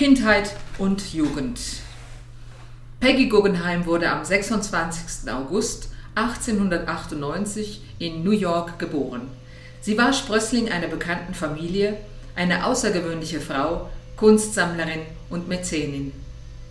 Kindheit 0.00 0.56
und 0.78 1.12
Jugend. 1.12 1.60
Peggy 3.00 3.28
Guggenheim 3.28 3.84
wurde 3.84 4.10
am 4.10 4.24
26. 4.24 5.30
August 5.30 5.90
1898 6.14 7.82
in 7.98 8.24
New 8.24 8.30
York 8.30 8.78
geboren. 8.78 9.28
Sie 9.82 9.98
war 9.98 10.14
Sprössling 10.14 10.70
einer 10.70 10.86
bekannten 10.86 11.34
Familie, 11.34 11.98
eine 12.34 12.64
außergewöhnliche 12.64 13.42
Frau, 13.42 13.90
Kunstsammlerin 14.16 15.02
und 15.28 15.48
Mäzenin. 15.48 16.12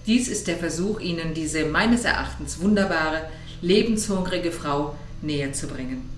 Dies 0.07 0.27
ist 0.27 0.47
der 0.47 0.57
Versuch, 0.57 0.99
Ihnen 0.99 1.35
diese 1.35 1.65
meines 1.65 2.05
Erachtens 2.05 2.59
wunderbare, 2.59 3.29
lebenshungrige 3.61 4.51
Frau 4.51 4.95
näher 5.21 5.53
zu 5.53 5.67
bringen. 5.67 6.09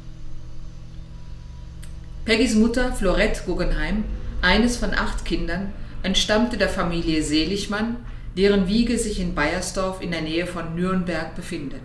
Peggys 2.23 2.55
Mutter 2.55 2.93
Florette 2.93 3.41
Guggenheim, 3.45 4.05
eines 4.41 4.77
von 4.77 4.93
acht 4.93 5.25
Kindern, 5.25 5.73
entstammte 6.03 6.57
der 6.57 6.69
Familie 6.69 7.23
Seligmann, 7.23 7.97
deren 8.37 8.67
Wiege 8.67 8.97
sich 8.97 9.19
in 9.19 9.35
Baiersdorf 9.35 10.01
in 10.01 10.11
der 10.11 10.21
Nähe 10.21 10.47
von 10.47 10.75
Nürnberg 10.75 11.35
befindet. 11.35 11.81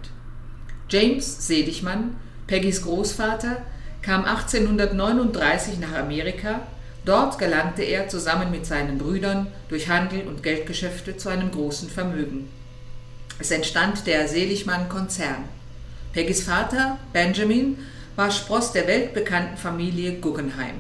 James 0.88 1.46
Seligmann, 1.46 2.16
Peggys 2.46 2.82
Großvater, 2.82 3.58
kam 4.02 4.24
1839 4.24 5.78
nach 5.80 5.94
Amerika. 5.94 6.60
Dort 7.04 7.38
gelangte 7.38 7.82
er 7.82 8.08
zusammen 8.08 8.50
mit 8.50 8.66
seinen 8.66 8.98
Brüdern 8.98 9.48
durch 9.68 9.88
Handel 9.88 10.22
und 10.28 10.42
Geldgeschäfte 10.42 11.16
zu 11.16 11.28
einem 11.28 11.50
großen 11.50 11.88
Vermögen. 11.88 12.48
Es 13.38 13.50
entstand 13.50 14.06
der 14.06 14.28
Seligmann-Konzern. 14.28 15.44
Peggys 16.12 16.44
Vater, 16.44 16.98
Benjamin, 17.12 17.78
war 18.14 18.30
Spross 18.30 18.72
der 18.72 18.86
weltbekannten 18.86 19.56
Familie 19.56 20.14
Guggenheim. 20.14 20.76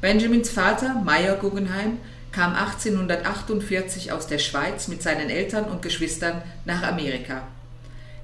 Benjamins 0.00 0.50
Vater, 0.50 0.94
Meyer 1.04 1.36
Guggenheim, 1.36 1.98
kam 2.32 2.54
1848 2.54 4.12
aus 4.12 4.26
der 4.26 4.38
Schweiz 4.38 4.88
mit 4.88 5.02
seinen 5.02 5.30
Eltern 5.30 5.64
und 5.64 5.82
Geschwistern 5.82 6.42
nach 6.64 6.82
Amerika. 6.82 7.42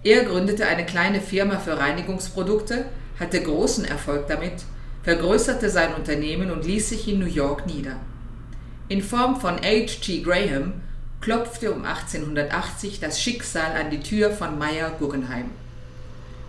Er 0.02 0.24
gründete 0.24 0.66
eine 0.66 0.86
kleine 0.86 1.20
Firma 1.20 1.58
für 1.58 1.78
Reinigungsprodukte, 1.78 2.86
hatte 3.18 3.42
großen 3.42 3.84
Erfolg 3.84 4.28
damit, 4.28 4.64
vergrößerte 5.02 5.70
sein 5.70 5.94
Unternehmen 5.94 6.50
und 6.50 6.64
ließ 6.64 6.90
sich 6.90 7.08
in 7.08 7.18
New 7.18 7.26
York 7.26 7.66
nieder. 7.66 7.96
In 8.88 9.02
Form 9.02 9.40
von 9.40 9.56
H.G. 9.56 10.22
Graham 10.22 10.74
klopfte 11.20 11.72
um 11.72 11.84
1880 11.84 13.00
das 13.00 13.20
Schicksal 13.20 13.72
an 13.72 13.90
die 13.90 14.00
Tür 14.00 14.30
von 14.30 14.58
Meyer 14.58 14.90
Guggenheim. 14.98 15.50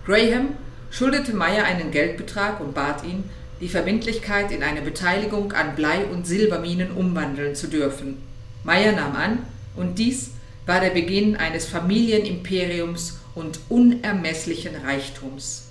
Graham 0.06 0.50
schuldete 0.92 1.34
Meyer 1.34 1.66
einen 1.66 1.92
Geldbetrag 1.92 2.60
und 2.60 2.73
bat 2.73 3.04
ihn, 3.04 3.23
die 3.62 3.70
Verbindlichkeit 3.70 4.52
in 4.52 4.64
eine 4.64 4.82
Beteiligung 4.82 5.54
an 5.54 5.76
Blei- 5.76 6.06
und 6.06 6.28
Silberminen 6.28 6.92
umwandeln 6.92 7.56
zu 7.56 7.68
dürfen. 7.68 8.22
Meyer 8.64 8.92
nahm 8.92 9.16
an, 9.16 9.40
und 9.76 10.00
dies 10.00 10.32
war 10.66 10.82
der 10.82 10.90
Beginn 10.90 11.36
eines 11.36 11.66
Familienimperiums 11.66 13.20
und 13.36 13.60
unermesslichen 13.70 14.76
Reichtums. 14.76 15.68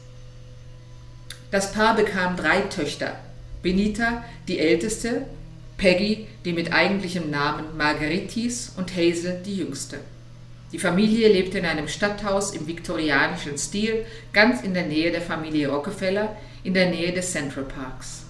Das 1.51 1.73
Paar 1.73 1.95
bekam 1.95 2.37
drei 2.37 2.61
Töchter, 2.63 3.19
Benita, 3.63 4.25
die 4.49 4.59
älteste, 4.59 5.27
Peggy, 5.77 6.27
die 6.45 6.53
mit 6.53 6.73
eigentlichem 6.73 7.31
Namen 7.31 7.77
Marguerite 7.77 8.33
hieß, 8.33 8.75
und 8.77 8.97
Hazel, 8.97 9.43
die 9.45 9.59
jüngste. 9.59 9.99
Die 10.73 10.79
Familie 10.79 11.29
lebte 11.29 11.59
in 11.59 11.65
einem 11.65 11.87
Stadthaus 11.87 12.53
im 12.53 12.67
viktorianischen 12.67 13.57
Stil, 13.59 14.05
ganz 14.33 14.63
in 14.63 14.75
der 14.75 14.87
Nähe 14.87 15.13
der 15.13 15.21
Familie 15.21 15.69
Rockefeller, 15.69 16.37
in 16.67 16.75
der 16.75 16.91
Nähe 16.91 17.13
des 17.13 17.31
Central 17.31 17.65
Parks. 17.65 18.25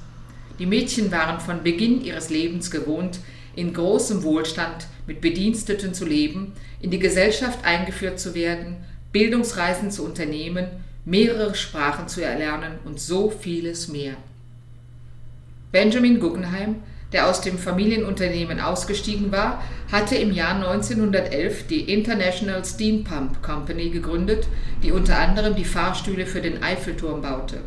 Die 0.59 0.67
Mädchen 0.67 1.11
waren 1.11 1.41
von 1.41 1.63
Beginn 1.63 2.05
ihres 2.05 2.29
Lebens 2.29 2.71
gewohnt, 2.71 3.19
in 3.55 3.73
großem 3.73 4.23
Wohlstand 4.23 4.89
mit 5.07 5.23
Bediensteten 5.23 5.95
zu 5.95 6.05
leben, 6.05 6.53
in 6.83 6.91
die 6.91 6.99
Gesellschaft 6.99 7.65
eingeführt 7.65 8.21
zu 8.21 8.35
werden, 8.35 8.77
Bildungsreisen 9.11 9.91
zu 9.91 10.05
unternehmen, 10.05 10.67
mehrere 11.07 11.55
Sprachen 11.55 12.09
zu 12.09 12.23
erlernen 12.23 12.73
und 12.85 13.01
so 13.01 13.31
vieles 13.31 13.89
mehr. 13.89 14.15
Benjamin 15.73 16.21
Guggenheim, 16.21 16.77
der 17.13 17.31
aus 17.31 17.41
dem 17.41 17.57
Familienunternehmen 17.57 18.61
ausgestiegen 18.61 19.33
war, 19.33 19.63
hatte 19.91 20.17
im 20.17 20.33
Jahr 20.33 20.57
1911 20.57 21.69
die 21.69 21.91
International 21.91 22.63
Steam 22.67 23.05
Pump 23.05 23.43
Company 23.43 23.89
gegründet, 23.89 24.47
die 24.83 24.93
unter 24.93 25.19
anderem 25.19 25.55
die 25.55 25.65
Fahrstühle 25.65 26.27
für 26.27 26.43
den 26.43 26.63
Eiffelturm 26.63 27.23
baute. 27.23 27.63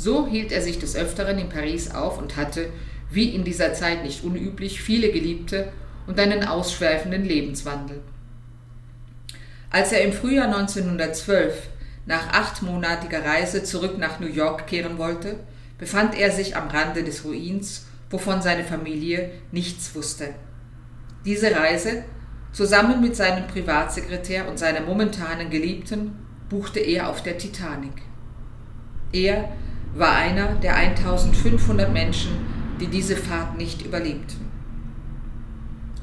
So 0.00 0.26
hielt 0.26 0.50
er 0.50 0.62
sich 0.62 0.78
des 0.78 0.96
Öfteren 0.96 1.38
in 1.38 1.50
Paris 1.50 1.90
auf 1.90 2.16
und 2.16 2.38
hatte, 2.38 2.70
wie 3.10 3.34
in 3.34 3.44
dieser 3.44 3.74
Zeit 3.74 4.02
nicht 4.02 4.24
unüblich, 4.24 4.80
viele 4.80 5.12
Geliebte 5.12 5.70
und 6.06 6.18
einen 6.18 6.42
ausschweifenden 6.42 7.22
Lebenswandel. 7.22 8.00
Als 9.68 9.92
er 9.92 10.00
im 10.00 10.14
Frühjahr 10.14 10.46
1912 10.46 11.68
nach 12.06 12.32
achtmonatiger 12.32 13.22
Reise 13.22 13.62
zurück 13.62 13.98
nach 13.98 14.20
New 14.20 14.26
York 14.26 14.66
kehren 14.66 14.96
wollte, 14.96 15.40
befand 15.76 16.18
er 16.18 16.30
sich 16.30 16.56
am 16.56 16.68
Rande 16.68 17.04
des 17.04 17.26
Ruins, 17.26 17.84
wovon 18.08 18.40
seine 18.40 18.64
Familie 18.64 19.30
nichts 19.52 19.94
wusste. 19.94 20.30
Diese 21.26 21.54
Reise, 21.54 22.04
zusammen 22.52 23.02
mit 23.02 23.16
seinem 23.16 23.46
Privatsekretär 23.48 24.48
und 24.48 24.58
seiner 24.58 24.80
momentanen 24.80 25.50
Geliebten, 25.50 26.12
buchte 26.48 26.80
er 26.80 27.10
auf 27.10 27.22
der 27.22 27.36
Titanic. 27.36 28.00
Er 29.12 29.50
war 29.94 30.16
einer 30.16 30.54
der 30.56 30.76
1500 30.76 31.92
Menschen, 31.92 32.30
die 32.80 32.86
diese 32.86 33.16
Fahrt 33.16 33.58
nicht 33.58 33.84
überlebten. 33.84 34.50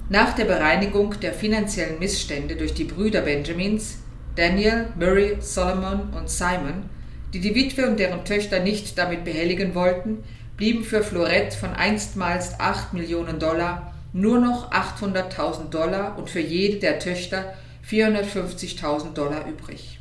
Nach 0.10 0.34
der 0.34 0.46
Bereinigung 0.46 1.20
der 1.20 1.34
finanziellen 1.34 2.00
Missstände 2.00 2.56
durch 2.56 2.74
die 2.74 2.86
Brüder 2.86 3.22
Benjamins, 3.22 4.00
Daniel, 4.36 4.88
Murray, 4.96 5.38
Solomon 5.40 6.10
und 6.16 6.30
Simon, 6.30 6.90
die 7.34 7.40
die 7.40 7.56
Witwe 7.56 7.90
und 7.90 8.00
deren 8.00 8.24
Töchter 8.24 8.60
nicht 8.60 8.98
damit 8.98 9.26
behelligen 9.26 9.76
wollten, 9.76 10.24
blieben 10.56 10.84
für 10.84 11.04
Florette 11.04 11.58
von 11.58 11.74
einstmals 11.74 12.60
8 12.60 12.94
Millionen 12.94 13.40
Dollar 13.40 13.94
nur 14.14 14.40
noch 14.40 14.72
800.000 14.72 15.70
Dollar 15.70 16.18
und 16.18 16.30
für 16.30 16.40
jede 16.40 16.78
der 16.80 17.00
Töchter 17.00 17.54
450.000 17.88 19.14
Dollar 19.14 19.46
übrig. 19.48 20.00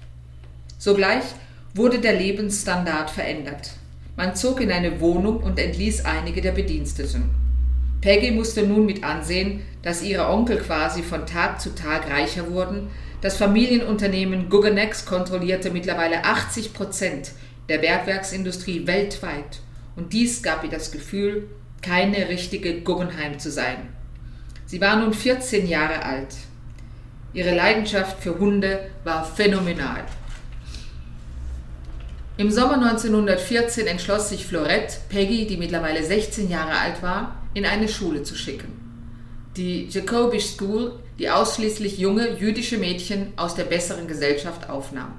Sogleich 0.79 1.25
wurde 1.77 1.99
der 1.99 2.15
Lebensstandard 2.15 3.11
verändert. 3.11 3.73
Man 4.17 4.35
zog 4.35 4.63
in 4.63 4.73
eine 4.73 5.01
Wohnung 5.01 5.39
und 5.39 5.59
entließ 5.59 6.07
einige 6.07 6.41
der 6.41 6.53
Bediensteten. 6.53 7.31
Peggy 8.01 8.31
musste 8.31 8.63
nun 8.63 8.87
mit 8.87 9.05
ansehen, 9.05 9.63
dass 9.83 10.03
ihre 10.03 10.29
Onkel 10.29 10.59
quasi 10.59 11.03
von 11.03 11.27
Tag 11.27 11.61
zu 11.61 11.75
Tag 11.75 12.11
reicher 12.11 12.51
wurden. 12.51 12.89
Das 13.21 13.37
Familienunternehmen 13.37 14.49
Guggenex 14.49 15.05
kontrollierte 15.05 15.71
mittlerweile 15.71 16.25
80 16.25 16.73
Prozent 16.73 17.33
der 17.69 17.79
Bergwerksindustrie 17.79 18.87
weltweit. 18.87 19.61
Und 19.97 20.13
dies 20.13 20.43
gab 20.43 20.65
ihr 20.65 20.71
das 20.71 20.93
Gefühl, 20.93 21.49
keine 21.83 22.29
richtige 22.29 22.81
Guggenheim 22.81 23.39
zu 23.39 23.51
sein. 23.51 23.89
Sie 24.67 24.81
war 24.81 24.97
nun 24.97 25.13
14 25.13 25.67
Jahre 25.67 26.05
alt. 26.05 26.35
Ihre 27.33 27.55
Leidenschaft 27.55 28.23
für 28.23 28.39
Hunde 28.39 28.81
war 29.05 29.25
phänomenal. 29.25 30.05
Im 32.39 32.51
Sommer 32.51 32.75
1914 32.75 33.87
entschloss 33.87 34.29
sich 34.29 34.45
Florette, 34.45 34.99
Peggy, 35.09 35.47
die 35.47 35.57
mittlerweile 35.57 36.05
16 36.05 36.51
Jahre 36.51 36.79
alt 36.79 37.03
war, 37.03 37.37
in 37.55 37.65
eine 37.65 37.89
Schule 37.89 38.25
zu 38.25 38.35
schicken. 38.35 38.69
Die 39.57 39.87
Jacobish 39.89 40.45
School, 40.45 40.99
die 41.19 41.31
ausschließlich 41.31 41.97
junge 41.97 42.39
jüdische 42.39 42.77
Mädchen 42.77 43.33
aus 43.37 43.55
der 43.55 43.65
besseren 43.65 44.07
Gesellschaft 44.07 44.69
aufnahm. 44.69 45.13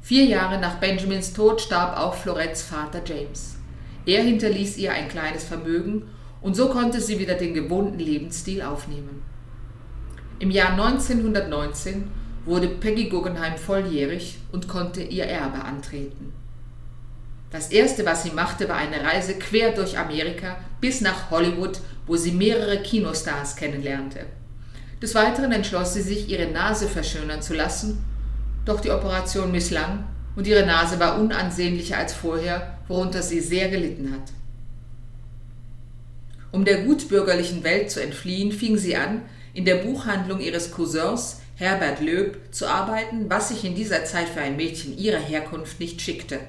Vier 0.00 0.24
Jahre 0.24 0.58
nach 0.58 0.80
Benjamins 0.80 1.32
Tod 1.32 1.60
starb 1.60 1.96
auch 1.96 2.14
Florettes 2.14 2.62
Vater 2.62 3.02
James. 3.06 3.54
Er 4.04 4.24
hinterließ 4.24 4.78
ihr 4.78 4.92
ein 4.92 5.08
kleines 5.08 5.44
Vermögen 5.44 6.08
und 6.40 6.56
so 6.56 6.70
konnte 6.70 7.00
sie 7.00 7.20
wieder 7.20 7.34
den 7.34 7.54
gewohnten 7.54 8.00
Lebensstil 8.00 8.62
aufnehmen. 8.62 9.22
Im 10.40 10.50
Jahr 10.50 10.72
1919 10.72 12.10
wurde 12.44 12.68
Peggy 12.68 13.08
Guggenheim 13.08 13.56
volljährig 13.56 14.38
und 14.50 14.68
konnte 14.68 15.02
ihr 15.02 15.24
Erbe 15.24 15.62
antreten. 15.64 16.32
Das 17.50 17.70
erste, 17.70 18.06
was 18.06 18.22
sie 18.22 18.30
machte, 18.30 18.68
war 18.68 18.76
eine 18.76 19.04
Reise 19.04 19.34
quer 19.34 19.72
durch 19.72 19.98
Amerika 19.98 20.56
bis 20.80 21.02
nach 21.02 21.30
Hollywood, 21.30 21.78
wo 22.06 22.16
sie 22.16 22.32
mehrere 22.32 22.82
Kinostars 22.82 23.56
kennenlernte. 23.56 24.20
Des 25.02 25.14
Weiteren 25.14 25.52
entschloss 25.52 25.94
sie 25.94 26.02
sich, 26.02 26.28
ihre 26.28 26.50
Nase 26.50 26.88
verschönern 26.88 27.42
zu 27.42 27.54
lassen, 27.54 28.04
doch 28.64 28.80
die 28.80 28.90
Operation 28.90 29.52
misslang 29.52 30.04
und 30.34 30.46
ihre 30.46 30.64
Nase 30.64 30.98
war 30.98 31.20
unansehnlicher 31.20 31.98
als 31.98 32.14
vorher, 32.14 32.78
worunter 32.88 33.20
sie 33.22 33.40
sehr 33.40 33.68
gelitten 33.68 34.12
hat. 34.12 34.32
Um 36.52 36.64
der 36.64 36.84
gutbürgerlichen 36.84 37.64
Welt 37.64 37.90
zu 37.90 38.02
entfliehen, 38.02 38.52
fing 38.52 38.78
sie 38.78 38.96
an, 38.96 39.22
in 39.52 39.64
der 39.64 39.76
Buchhandlung 39.76 40.40
ihres 40.40 40.70
Cousins 40.70 41.41
Herbert 41.62 42.00
Löb 42.00 42.38
zu 42.50 42.66
arbeiten, 42.66 43.30
was 43.30 43.50
sich 43.50 43.64
in 43.64 43.76
dieser 43.76 44.04
Zeit 44.04 44.28
für 44.28 44.40
ein 44.40 44.56
Mädchen 44.56 44.98
ihrer 44.98 45.20
Herkunft 45.20 45.78
nicht 45.78 46.00
schickte. 46.02 46.40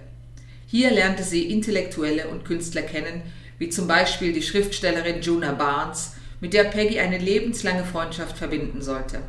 Hier 0.66 0.90
lernte 0.90 1.22
sie 1.22 1.52
Intellektuelle 1.52 2.30
und 2.30 2.46
Künstler 2.46 2.82
kennen, 2.82 3.22
wie 3.60 3.70
zum 3.70 3.88
Beispiel 3.88 4.34
die 4.34 4.42
Schriftstellerin 4.42 5.22
Juna 5.22 5.52
Barnes, 5.52 6.16
mit 6.40 6.56
der 6.56 6.64
Peggy 6.64 7.00
eine 7.00 7.20
lebenslange 7.20 7.84
Freundschaft 7.84 8.40
verbinden 8.40 8.82
sollte. 8.82 9.20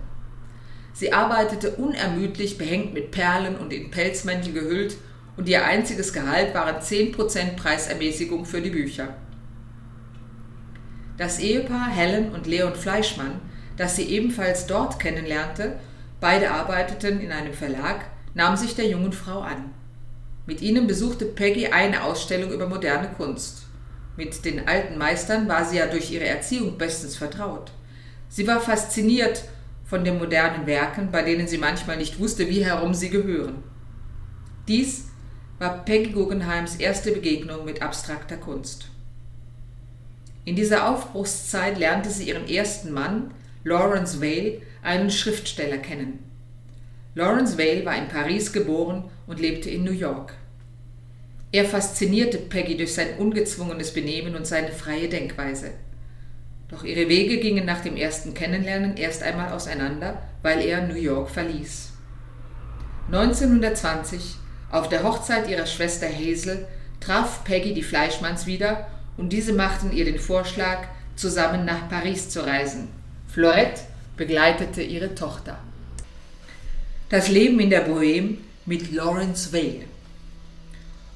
Sie 0.94 1.12
arbeitete 1.12 1.72
unermüdlich, 1.72 2.56
behängt 2.56 2.94
mit 2.94 3.10
Perlen 3.10 3.56
und 3.56 3.70
in 3.70 3.90
Pelzmäntel 3.90 4.54
gehüllt, 4.54 4.96
und 5.36 5.50
ihr 5.50 5.66
einziges 5.66 6.14
Gehalt 6.14 6.54
waren 6.54 6.76
10% 6.76 7.56
Preisermäßigung 7.56 8.46
für 8.46 8.62
die 8.62 8.70
Bücher. 8.70 9.14
Das 11.18 11.40
Ehepaar 11.40 11.90
Helen 11.90 12.32
und 12.32 12.46
Leon 12.46 12.74
Fleischmann, 12.74 13.38
das 13.76 13.96
sie 13.96 14.04
ebenfalls 14.04 14.66
dort 14.66 14.98
kennenlernte, 14.98 15.78
beide 16.20 16.50
arbeiteten 16.50 17.20
in 17.20 17.32
einem 17.32 17.52
Verlag, 17.52 18.06
nahm 18.34 18.56
sich 18.56 18.74
der 18.74 18.88
jungen 18.88 19.12
Frau 19.12 19.40
an. 19.40 19.72
Mit 20.46 20.60
ihnen 20.60 20.86
besuchte 20.86 21.24
Peggy 21.24 21.68
eine 21.68 22.04
Ausstellung 22.04 22.52
über 22.52 22.68
moderne 22.68 23.08
Kunst. 23.16 23.62
Mit 24.16 24.44
den 24.44 24.68
alten 24.68 24.98
Meistern 24.98 25.48
war 25.48 25.64
sie 25.64 25.78
ja 25.78 25.86
durch 25.86 26.10
ihre 26.10 26.26
Erziehung 26.26 26.78
bestens 26.78 27.16
vertraut. 27.16 27.72
Sie 28.28 28.46
war 28.46 28.60
fasziniert 28.60 29.44
von 29.84 30.04
den 30.04 30.18
modernen 30.18 30.66
Werken, 30.66 31.10
bei 31.10 31.22
denen 31.22 31.48
sie 31.48 31.58
manchmal 31.58 31.96
nicht 31.96 32.18
wusste, 32.18 32.48
wie 32.48 32.64
herum 32.64 32.94
sie 32.94 33.10
gehören. 33.10 33.62
Dies 34.68 35.08
war 35.58 35.84
Peggy 35.84 36.10
Guggenheims 36.10 36.76
erste 36.76 37.12
Begegnung 37.12 37.64
mit 37.64 37.82
abstrakter 37.82 38.36
Kunst. 38.36 38.88
In 40.44 40.56
dieser 40.56 40.88
Aufbruchszeit 40.88 41.78
lernte 41.78 42.10
sie 42.10 42.28
ihren 42.28 42.48
ersten 42.48 42.92
Mann, 42.92 43.32
Lawrence 43.64 44.20
Vale, 44.20 44.60
einen 44.82 45.10
Schriftsteller 45.10 45.78
kennen. 45.78 46.18
Lawrence 47.14 47.56
Vale 47.56 47.86
war 47.86 47.96
in 47.96 48.08
Paris 48.08 48.52
geboren 48.52 49.04
und 49.26 49.40
lebte 49.40 49.70
in 49.70 49.84
New 49.84 49.92
York. 49.92 50.34
Er 51.50 51.64
faszinierte 51.64 52.36
Peggy 52.36 52.76
durch 52.76 52.92
sein 52.92 53.16
ungezwungenes 53.18 53.94
Benehmen 53.94 54.36
und 54.36 54.46
seine 54.46 54.70
freie 54.70 55.08
Denkweise. 55.08 55.70
Doch 56.68 56.84
ihre 56.84 57.08
Wege 57.08 57.38
gingen 57.38 57.64
nach 57.64 57.80
dem 57.80 57.96
ersten 57.96 58.34
Kennenlernen 58.34 58.96
erst 58.96 59.22
einmal 59.22 59.52
auseinander, 59.52 60.20
weil 60.42 60.60
er 60.60 60.86
New 60.86 60.96
York 60.96 61.30
verließ. 61.30 61.92
1920, 63.06 64.36
auf 64.70 64.88
der 64.88 65.04
Hochzeit 65.04 65.48
ihrer 65.48 65.66
Schwester 65.66 66.08
Hazel, 66.08 66.66
traf 67.00 67.44
Peggy 67.44 67.72
die 67.72 67.82
Fleischmanns 67.82 68.46
wieder 68.46 68.88
und 69.16 69.32
diese 69.32 69.52
machten 69.52 69.92
ihr 69.92 70.04
den 70.04 70.18
Vorschlag, 70.18 70.88
zusammen 71.16 71.64
nach 71.64 71.88
Paris 71.88 72.28
zu 72.28 72.44
reisen. 72.44 72.88
Florette 73.34 73.80
begleitete 74.16 74.80
ihre 74.80 75.16
Tochter. 75.16 75.58
Das 77.08 77.28
Leben 77.28 77.58
in 77.58 77.68
der 77.68 77.84
Bohème 77.84 78.36
mit 78.64 78.92
Lawrence 78.92 79.52
Vale. 79.52 79.86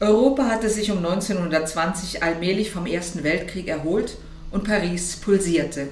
Europa 0.01 0.47
hatte 0.47 0.69
sich 0.69 0.91
um 0.91 0.99
1920 0.99 2.25
allmählich 2.25 2.73
vom 2.73 2.87
Ersten 2.87 3.23
Weltkrieg 3.23 3.69
erholt 3.69 4.17
und 4.51 4.65
Paris 4.65 5.15
pulsierte. 5.15 5.91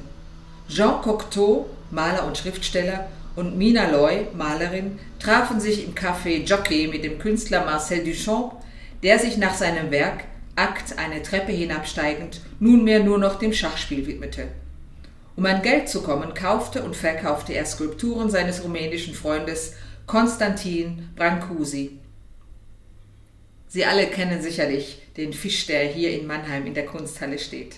Jean 0.69 1.01
Cocteau, 1.01 1.71
Maler 1.93 2.27
und 2.27 2.37
Schriftsteller, 2.37 3.07
und 3.37 3.57
Mina 3.57 3.89
Loy, 3.89 4.27
Malerin, 4.35 4.99
trafen 5.21 5.61
sich 5.61 5.85
im 5.85 5.95
Café 5.95 6.43
Jockey 6.45 6.89
mit 6.89 7.05
dem 7.05 7.21
Künstler 7.21 7.65
Marcel 7.65 8.03
Duchamp, 8.03 8.55
der 9.05 9.21
sich 9.21 9.37
nach 9.37 9.55
seinem 9.55 9.93
Werk 9.93 10.25
Akt 10.57 10.99
eine 10.99 11.23
Treppe 11.23 11.53
hinabsteigend 11.53 12.41
nunmehr 12.59 13.05
nur 13.05 13.19
noch 13.19 13.39
dem 13.39 13.53
Schachspiel 13.53 14.09
widmete. 14.09 14.49
Um 15.37 15.45
an 15.45 15.61
Geld 15.61 15.89
zu 15.89 16.03
kommen, 16.03 16.33
kaufte 16.33 16.83
und 16.83 16.97
verkaufte 16.97 17.53
er 17.53 17.67
Skulpturen 17.67 18.31
seines 18.31 18.65
rumänischen 18.65 19.15
Freundes 19.15 19.75
Konstantin 20.07 21.11
Brancusi. 21.15 21.99
Sie 23.69 23.85
alle 23.85 24.07
kennen 24.07 24.41
sicherlich 24.41 25.03
den 25.19 25.35
Fisch, 25.35 25.67
der 25.67 25.85
hier 25.85 26.19
in 26.19 26.27
Mannheim 26.27 26.67
in 26.67 26.73
der 26.73 26.87
Kunsthalle 26.87 27.39
steht. 27.39 27.77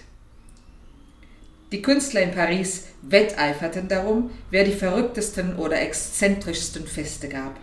Die 1.73 1.83
Künstler 1.83 2.23
in 2.23 2.31
Paris 2.31 2.85
wetteiferten 3.03 3.89
darum, 3.89 4.31
wer 4.51 4.65
die 4.65 4.73
verrücktesten 4.73 5.57
oder 5.57 5.81
exzentrischsten 5.81 6.87
Feste 6.87 7.29
gab. 7.29 7.59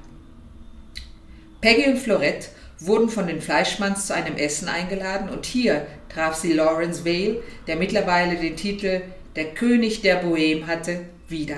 Peggy 1.62 1.90
und 1.90 1.98
Florette 1.98 2.50
wurden 2.80 3.10
von 3.10 3.28
den 3.28 3.42
Fleischmanns 3.42 4.08
zu 4.08 4.14
einem 4.14 4.36
Essen 4.36 4.68
eingeladen 4.68 5.30
und 5.30 5.46
hier 5.46 5.88
traf 6.10 6.36
sie 6.36 6.52
Lawrence 6.52 7.06
Vale, 7.06 7.42
der 7.68 7.78
mittlerweile 7.78 8.36
den 8.36 8.58
Titel 8.58 9.02
Der 9.36 9.54
König 9.54 10.02
der 10.02 10.24
Bohème 10.24 10.66
hatte, 10.66 11.02
wieder. 11.28 11.58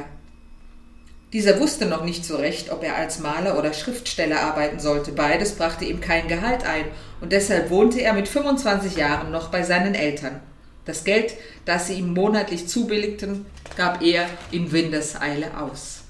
Dieser 1.33 1.59
wusste 1.59 1.85
noch 1.85 2.03
nicht 2.03 2.25
so 2.25 2.37
recht, 2.37 2.71
ob 2.71 2.83
er 2.83 2.95
als 2.95 3.19
Maler 3.19 3.59
oder 3.59 3.73
Schriftsteller 3.73 4.39
arbeiten 4.41 4.79
sollte. 4.79 5.11
Beides 5.11 5.55
brachte 5.55 5.85
ihm 5.85 5.99
kein 5.99 6.27
Gehalt 6.27 6.65
ein 6.65 6.85
und 7.21 7.31
deshalb 7.31 7.69
wohnte 7.69 8.01
er 8.01 8.13
mit 8.13 8.27
25 8.27 8.95
Jahren 8.95 9.29
noch 9.31 9.49
bei 9.49 9.63
seinen 9.63 9.93
Eltern. 9.93 10.39
Das 10.85 11.03
Geld, 11.03 11.33
das 11.65 11.87
sie 11.87 11.95
ihm 11.95 12.13
monatlich 12.13 12.67
zubilligten, 12.67 13.45
gab 13.75 14.01
er 14.01 14.27
in 14.51 14.71
Windeseile 14.71 15.59
aus. 15.59 16.03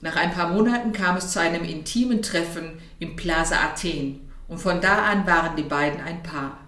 Nach 0.00 0.14
ein 0.14 0.30
paar 0.30 0.52
Monaten 0.52 0.92
kam 0.92 1.16
es 1.16 1.32
zu 1.32 1.40
einem 1.40 1.64
intimen 1.64 2.22
Treffen 2.22 2.80
im 3.00 3.16
Plaza 3.16 3.56
Athen 3.56 4.30
und 4.46 4.58
von 4.58 4.80
da 4.80 5.06
an 5.06 5.26
waren 5.26 5.56
die 5.56 5.62
beiden 5.62 6.00
ein 6.00 6.22
Paar. 6.22 6.67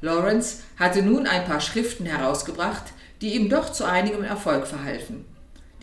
Lawrence 0.00 0.58
hatte 0.78 1.02
nun 1.02 1.26
ein 1.26 1.44
paar 1.44 1.60
Schriften 1.60 2.06
herausgebracht, 2.06 2.84
die 3.20 3.34
ihm 3.34 3.48
doch 3.48 3.72
zu 3.72 3.84
einigem 3.84 4.24
Erfolg 4.24 4.66
verhalfen. 4.66 5.24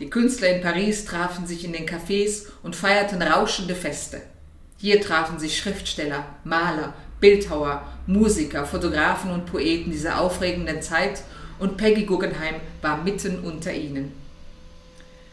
Die 0.00 0.10
Künstler 0.10 0.48
in 0.48 0.62
Paris 0.62 1.04
trafen 1.04 1.46
sich 1.46 1.64
in 1.64 1.72
den 1.72 1.86
Cafés 1.86 2.46
und 2.62 2.76
feierten 2.76 3.22
rauschende 3.22 3.74
Feste. 3.74 4.20
Hier 4.76 5.00
trafen 5.00 5.38
sich 5.38 5.58
Schriftsteller, 5.58 6.24
Maler, 6.44 6.94
Bildhauer, 7.20 7.82
Musiker, 8.06 8.64
Fotografen 8.64 9.32
und 9.32 9.46
Poeten 9.46 9.90
dieser 9.90 10.20
aufregenden 10.20 10.82
Zeit 10.82 11.22
und 11.58 11.76
Peggy 11.76 12.04
Guggenheim 12.04 12.56
war 12.80 13.02
mitten 13.02 13.40
unter 13.40 13.72
ihnen. 13.72 14.12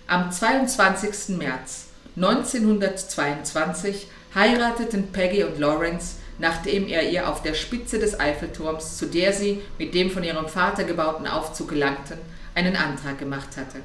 Am 0.08 0.32
22. 0.32 1.38
März 1.38 1.90
1922 2.16 4.08
heirateten 4.34 5.12
Peggy 5.12 5.44
und 5.44 5.60
Lawrence, 5.60 6.16
nachdem 6.40 6.88
er 6.88 7.10
ihr 7.10 7.30
auf 7.30 7.42
der 7.42 7.54
Spitze 7.54 8.00
des 8.00 8.20
Eiffelturms, 8.20 8.98
zu 8.98 9.06
der 9.06 9.34
sie 9.34 9.62
mit 9.80 9.94
dem 9.94 10.10
von 10.10 10.24
ihrem 10.24 10.48
Vater 10.48 10.84
gebauten 10.84 11.28
Aufzug 11.28 11.70
gelangten, 11.70 12.18
einen 12.54 12.76
Antrag 12.76 13.18
gemacht 13.18 13.58
hatte. 13.58 13.80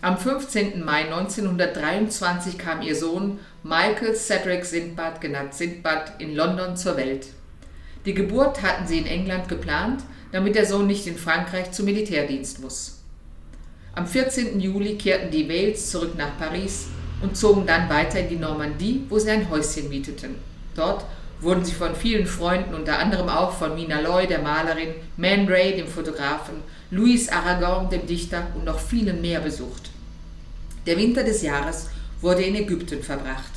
Am 0.00 0.18
15. 0.18 0.84
Mai 0.84 1.04
1923 1.04 2.58
kam 2.58 2.82
ihr 2.82 2.96
Sohn 2.96 3.38
Michael 3.62 4.16
Cedric 4.16 4.64
Sindbad, 4.64 5.20
genannt 5.20 5.54
Sindbad, 5.54 6.20
in 6.20 6.34
London 6.34 6.76
zur 6.76 6.96
Welt. 6.96 7.28
Die 8.04 8.14
Geburt 8.14 8.62
hatten 8.62 8.88
sie 8.88 8.98
in 8.98 9.06
England 9.06 9.48
geplant, 9.48 10.02
damit 10.32 10.56
der 10.56 10.66
Sohn 10.66 10.88
nicht 10.88 11.06
in 11.06 11.16
Frankreich 11.16 11.70
zum 11.70 11.84
Militärdienst 11.84 12.60
muss. 12.60 12.98
Am 13.94 14.06
14. 14.06 14.58
Juli 14.58 14.96
kehrten 14.96 15.30
die 15.30 15.48
Wales 15.48 15.90
zurück 15.90 16.14
nach 16.16 16.36
Paris 16.38 16.86
und 17.20 17.36
zogen 17.36 17.66
dann 17.66 17.88
weiter 17.88 18.18
in 18.20 18.28
die 18.28 18.36
Normandie, 18.36 19.04
wo 19.08 19.18
sie 19.18 19.30
ein 19.30 19.48
Häuschen 19.50 19.88
mieteten. 19.88 20.34
Dort 20.74 21.04
wurden 21.42 21.64
sie 21.64 21.72
von 21.72 21.94
vielen 21.94 22.26
Freunden, 22.26 22.74
unter 22.74 22.98
anderem 22.98 23.28
auch 23.28 23.52
von 23.52 23.74
Mina 23.74 24.00
Loy, 24.00 24.26
der 24.26 24.38
Malerin, 24.38 24.94
Man 25.16 25.48
Ray, 25.48 25.76
dem 25.76 25.88
Fotografen, 25.88 26.54
Louis 26.90 27.28
Aragon, 27.28 27.90
dem 27.90 28.06
Dichter 28.06 28.46
und 28.54 28.64
noch 28.64 28.78
vielen 28.78 29.20
mehr 29.20 29.40
besucht. 29.40 29.90
Der 30.86 30.96
Winter 30.96 31.24
des 31.24 31.42
Jahres 31.42 31.90
wurde 32.20 32.42
in 32.42 32.54
Ägypten 32.54 33.02
verbracht. 33.02 33.52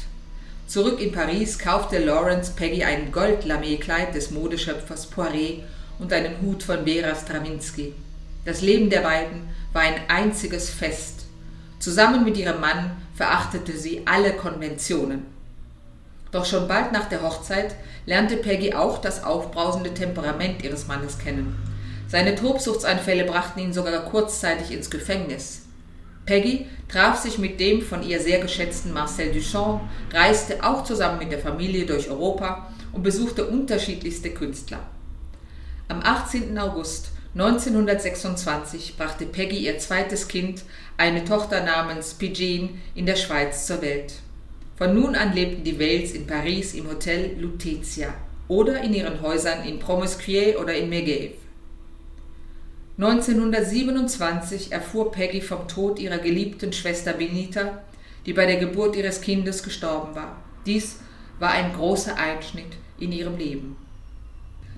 Zurück 0.68 1.00
in 1.00 1.12
Paris 1.12 1.60
kaufte 1.60 2.00
Lawrence 2.00 2.54
Peggy 2.56 2.84
ein 2.84 3.12
Gold-Lamé-Kleid 3.12 4.16
des 4.16 4.32
Modeschöpfers 4.32 5.08
Poiret 5.08 5.62
und 6.00 6.12
einen 6.12 6.42
Hut 6.42 6.64
von 6.64 6.86
Vera 6.86 7.16
Straminski. 7.16 7.94
Das 8.46 8.62
Leben 8.62 8.90
der 8.90 9.02
beiden 9.02 9.50
war 9.74 9.84
ein 9.84 10.02
einziges 10.08 10.72
Fest. 10.72 11.26
Zusammen 11.80 12.24
mit 12.24 12.38
ihrem 12.38 12.62
Mann 12.62 12.92
verachtete 13.16 13.78
sie 13.78 14.02
alle 14.06 14.34
Konventionen. 14.34 15.35
Doch 16.36 16.44
schon 16.44 16.68
bald 16.68 16.92
nach 16.92 17.08
der 17.08 17.22
Hochzeit 17.22 17.76
lernte 18.06 18.36
Peggy 18.36 18.74
auch 18.74 18.98
das 18.98 19.24
aufbrausende 19.24 19.94
Temperament 19.94 20.66
ihres 20.66 20.86
Mannes 20.86 21.18
kennen. 21.18 21.56
Seine 22.10 22.36
Tobsuchtsanfälle 22.36 23.24
brachten 23.24 23.62
ihn 23.62 23.72
sogar 23.72 24.04
kurzzeitig 24.04 24.72
ins 24.72 24.90
Gefängnis. 24.90 25.62
Peggy 26.26 26.68
traf 26.90 27.18
sich 27.18 27.38
mit 27.38 27.62
dem 27.62 27.82
von 27.82 28.04
ihr 28.04 28.20
sehr 28.20 28.40
geschätzten 28.40 28.92
Marcel 28.92 29.32
Duchamp, 29.32 29.84
reiste 30.12 30.62
auch 30.62 30.84
zusammen 30.84 31.20
mit 31.20 31.32
der 31.32 31.40
Familie 31.40 31.86
durch 31.86 32.10
Europa 32.10 32.70
und 32.92 33.04
besuchte 33.04 33.46
unterschiedlichste 33.46 34.32
Künstler. 34.32 34.82
Am 35.88 36.02
18. 36.02 36.60
August 36.60 37.12
1926 37.36 38.98
brachte 38.98 39.26
Peggy 39.26 39.60
ihr 39.60 39.80
zweites 39.80 40.28
Kind, 40.28 40.64
eine 40.98 41.24
Tochter 41.24 41.64
namens 41.64 42.16
Pidgene, 42.16 42.72
in 42.94 43.06
der 43.06 43.16
Schweiz 43.16 43.68
zur 43.68 43.82
Welt. 43.82 44.16
Von 44.78 44.94
nun 44.94 45.16
an 45.16 45.34
lebten 45.34 45.64
die 45.64 45.80
Wales 45.80 46.12
in 46.12 46.28
Paris 46.28 46.74
im 46.74 46.90
Hotel 46.90 47.38
Lutetia 47.40 48.14
oder 48.50 48.82
in 48.82 48.94
ihren 48.94 49.22
Häusern 49.22 49.64
in 49.64 49.80
Promiscuer 49.80 50.60
oder 50.60 50.76
in 50.76 50.90
Megève. 50.90 51.32
1927 52.98 54.72
erfuhr 54.72 55.12
Peggy 55.12 55.42
vom 55.42 55.68
Tod 55.68 56.00
ihrer 56.00 56.18
geliebten 56.18 56.74
Schwester 56.74 57.14
Benita, 57.14 57.84
die 58.26 58.34
bei 58.34 58.46
der 58.46 58.58
Geburt 58.58 58.96
ihres 58.96 59.22
Kindes 59.22 59.64
gestorben 59.64 60.14
war. 60.16 60.44
Dies 60.66 61.00
war 61.40 61.52
ein 61.52 61.74
großer 61.74 62.18
Einschnitt 62.18 62.78
in 63.00 63.12
ihrem 63.12 63.38
Leben. 63.38 63.78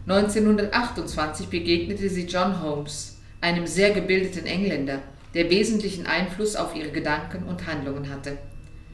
1928 0.07 1.47
begegnete 1.47 2.09
sie 2.09 2.25
John 2.25 2.61
Holmes, 2.61 3.17
einem 3.41 3.67
sehr 3.67 3.91
gebildeten 3.91 4.45
Engländer, 4.45 5.01
der 5.33 5.49
wesentlichen 5.49 6.05
Einfluss 6.05 6.55
auf 6.55 6.75
ihre 6.75 6.89
Gedanken 6.89 7.43
und 7.43 7.67
Handlungen 7.67 8.09
hatte. 8.09 8.37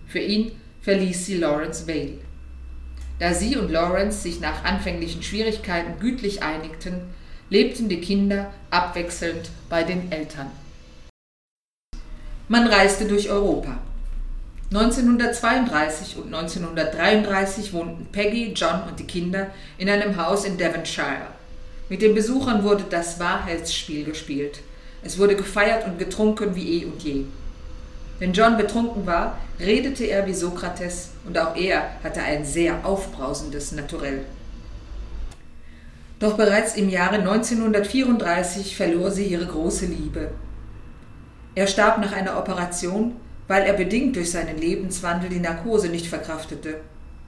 Für 0.07 0.19
ihn 0.19 0.51
verließ 0.83 1.25
sie 1.25 1.37
Lawrence 1.37 1.87
Vale. 1.87 2.19
Da 3.19 3.33
sie 3.33 3.55
und 3.57 3.71
Lawrence 3.71 4.21
sich 4.21 4.39
nach 4.39 4.63
anfänglichen 4.63 5.23
Schwierigkeiten 5.23 5.99
gütlich 5.99 6.43
einigten, 6.43 7.01
lebten 7.49 7.89
die 7.89 8.01
Kinder 8.01 8.51
abwechselnd 8.69 9.49
bei 9.69 9.83
den 9.83 10.11
Eltern. 10.11 10.51
Man 12.49 12.67
reiste 12.67 13.05
durch 13.05 13.29
Europa. 13.29 13.77
1932 14.71 16.17
und 16.17 16.33
1933 16.33 17.73
wohnten 17.73 18.07
Peggy, 18.11 18.53
John 18.53 18.83
und 18.89 18.99
die 18.99 19.05
Kinder 19.05 19.51
in 19.77 19.89
einem 19.89 20.17
Haus 20.17 20.45
in 20.45 20.57
Devonshire. 20.57 21.27
Mit 21.89 22.01
den 22.01 22.15
Besuchern 22.15 22.63
wurde 22.63 22.85
das 22.89 23.19
Wahrheitsspiel 23.19 24.03
gespielt. 24.03 24.59
Es 25.03 25.17
wurde 25.17 25.35
gefeiert 25.35 25.85
und 25.85 25.99
getrunken 25.99 26.55
wie 26.55 26.81
eh 26.81 26.85
und 26.85 27.03
je. 27.03 27.25
Wenn 28.23 28.31
John 28.31 28.55
betrunken 28.55 29.05
war, 29.05 29.37
redete 29.59 30.05
er 30.05 30.25
wie 30.25 30.33
Sokrates 30.33 31.09
und 31.27 31.37
auch 31.37 31.57
er 31.57 31.89
hatte 32.05 32.21
ein 32.21 32.45
sehr 32.45 32.85
aufbrausendes 32.85 33.73
Naturell. 33.73 34.21
Doch 36.19 36.37
bereits 36.37 36.77
im 36.77 36.87
Jahre 36.87 37.17
1934 37.17 38.77
verlor 38.77 39.11
sie 39.11 39.25
ihre 39.25 39.45
große 39.45 39.87
Liebe. 39.87 40.31
Er 41.53 41.67
starb 41.67 41.97
nach 41.97 42.13
einer 42.13 42.39
Operation, 42.39 43.17
weil 43.49 43.63
er 43.63 43.73
bedingt 43.73 44.15
durch 44.15 44.31
seinen 44.31 44.57
Lebenswandel 44.57 45.29
die 45.29 45.41
Narkose 45.41 45.89
nicht 45.89 46.07
verkraftete. 46.07 46.79